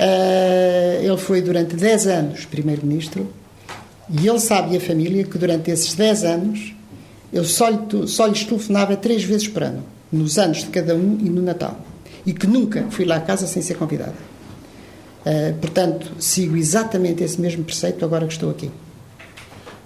[0.00, 3.28] Uh, ele foi durante 10 anos primeiro-ministro
[4.12, 6.74] e ele sabe e a família que durante esses 10 anos
[7.32, 9.82] eu só, lhe, só lhes telefonava três vezes por ano,
[10.12, 11.80] nos anos de cada um e no Natal
[12.26, 14.14] e que nunca fui lá à casa sem ser convidada.
[15.24, 18.70] Uh, portanto, sigo exatamente esse mesmo preceito agora que estou aqui.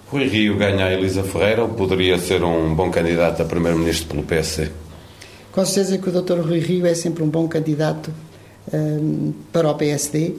[0.07, 4.23] Rui Rio ganha a Elisa Ferreira ou poderia ser um bom candidato a primeiro-ministro pelo
[4.23, 4.69] PSD?
[5.51, 6.39] Com certeza que o Dr.
[6.39, 8.11] Rui Rio é sempre um bom candidato
[8.73, 10.35] uh, para o PSD,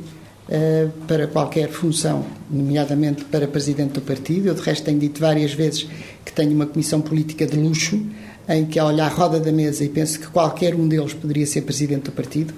[1.07, 4.49] para qualquer função, nomeadamente para presidente do partido.
[4.49, 5.87] Eu, de resto, tenho dito várias vezes
[6.25, 8.01] que tenho uma comissão política de luxo
[8.49, 11.63] em que, olhar a roda da mesa, e penso que qualquer um deles poderia ser
[11.63, 12.55] presidente do partido,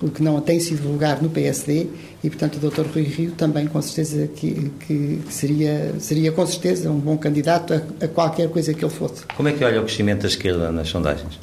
[0.00, 1.86] o que não tem sido lugar no PSD,
[2.24, 2.86] e portanto o Dr.
[2.92, 8.04] Rui Rio também com certeza que, que seria, seria com certeza um bom candidato a,
[8.04, 9.24] a, qualquer coisa que ele fosse.
[9.36, 11.38] Como é que olha o crescimento da esquerda nas sondagens?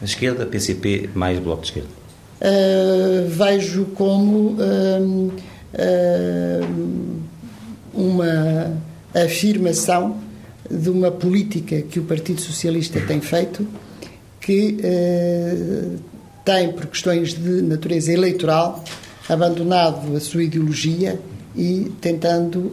[0.00, 2.01] A esquerda, PCP, mais Bloco de Esquerda?
[2.42, 5.32] Uh, vejo como uh,
[5.78, 7.22] uh,
[7.94, 8.76] uma
[9.14, 10.18] afirmação
[10.68, 13.64] de uma política que o Partido Socialista tem feito
[14.40, 14.76] que
[16.44, 18.82] tem, por questões de natureza eleitoral,
[19.28, 21.20] abandonado a sua ideologia
[21.54, 22.72] e tentando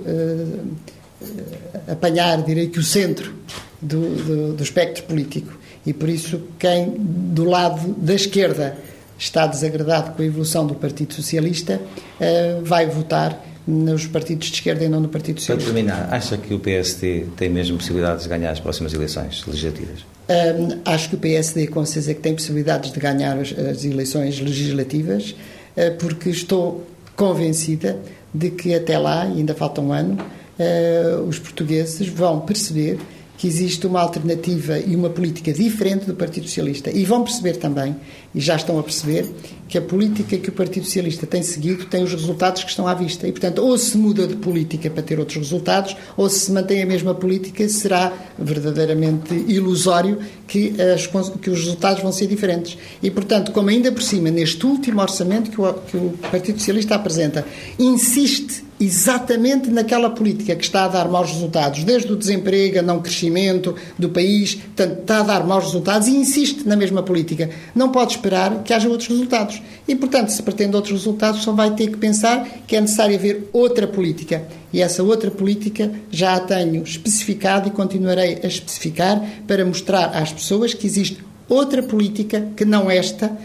[1.87, 3.35] apanhar, direi que, o centro
[3.79, 5.59] do, do, do, espectro político.
[5.85, 8.75] E por isso, quem do lado da esquerda
[9.19, 14.83] está desagradado com a evolução do Partido Socialista uh, vai votar nos partidos de esquerda
[14.83, 15.71] e não no Partido Socialista.
[15.71, 20.05] Para terminar, acha que o PSD tem mesmo possibilidades de ganhar as próximas eleições legislativas?
[20.29, 24.39] Um, acho que o PSD com certeza que tem possibilidades de ganhar as, as eleições
[24.39, 25.35] legislativas,
[25.75, 27.99] uh, porque estou convencida
[28.33, 30.17] de que até lá, ainda falta um ano,
[30.57, 32.97] uh, os portugueses vão perceber
[33.39, 36.91] que existe uma alternativa e uma política diferente do Partido Socialista.
[36.91, 37.95] E vão perceber também,
[38.35, 39.31] e já estão a perceber,
[39.69, 42.93] que a política que o Partido Socialista tem seguido tem os resultados que estão à
[42.93, 43.25] vista.
[43.25, 46.83] E, portanto, ou se muda de política para ter outros resultados, ou se se mantém
[46.83, 52.77] a mesma política, será verdadeiramente ilusório que, as, que os resultados vão ser diferentes.
[53.01, 56.95] E, portanto, como ainda por cima, neste último orçamento que o, que o Partido Socialista
[56.95, 57.45] apresenta,
[57.79, 63.01] insiste exatamente naquela política que está a dar maus resultados, desde o desemprego a não
[63.01, 67.49] crescimento do país, está a dar maus resultados e insiste na mesma política.
[67.75, 69.61] Não pode esperar que haja outros resultados.
[69.87, 73.49] E, portanto, se pretende outros resultados, só vai ter que pensar que é necessário haver
[73.51, 74.47] outra política.
[74.71, 80.31] E essa outra política já a tenho especificado e continuarei a especificar para mostrar às
[80.31, 81.17] pessoas que existe
[81.49, 83.35] outra política que não esta,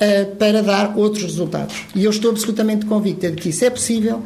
[0.00, 1.76] eh, para dar outros resultados.
[1.94, 4.22] E eu estou absolutamente convicta de que isso é possível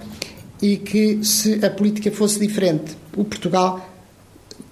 [0.61, 3.89] e que se a política fosse diferente, o Portugal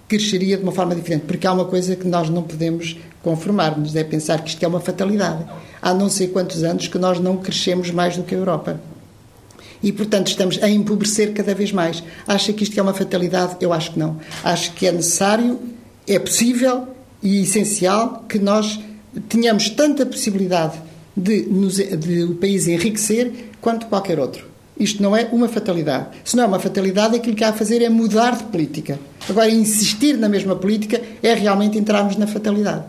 [0.07, 4.03] cresceria de uma forma diferente, porque há uma coisa que nós não podemos conformar-nos, é
[4.03, 5.45] pensar que isto é uma fatalidade.
[5.81, 8.79] Há não sei quantos anos que nós não crescemos mais do que a Europa.
[9.83, 12.03] E, portanto, estamos a empobrecer cada vez mais.
[12.25, 13.57] Acha que isto é uma fatalidade?
[13.59, 14.17] Eu acho que não.
[14.43, 15.59] Acho que é necessário,
[16.07, 16.87] é possível
[17.21, 18.79] e essencial que nós
[19.27, 20.79] tenhamos tanta possibilidade
[21.15, 24.46] de, nos, de o país enriquecer quanto qualquer outro.
[24.79, 26.07] Isto não é uma fatalidade.
[26.23, 28.99] Se não é uma fatalidade, aquilo que há a fazer é mudar de política.
[29.29, 32.83] Agora, insistir na mesma política é realmente entrarmos na fatalidade.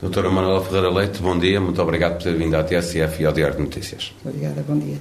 [0.00, 1.60] Doutora Manuela Ferreira Leite, bom dia.
[1.60, 4.12] Muito obrigado por ter vindo à TSF e ao Diário de Notícias.
[4.24, 4.96] Obrigada, bom dia.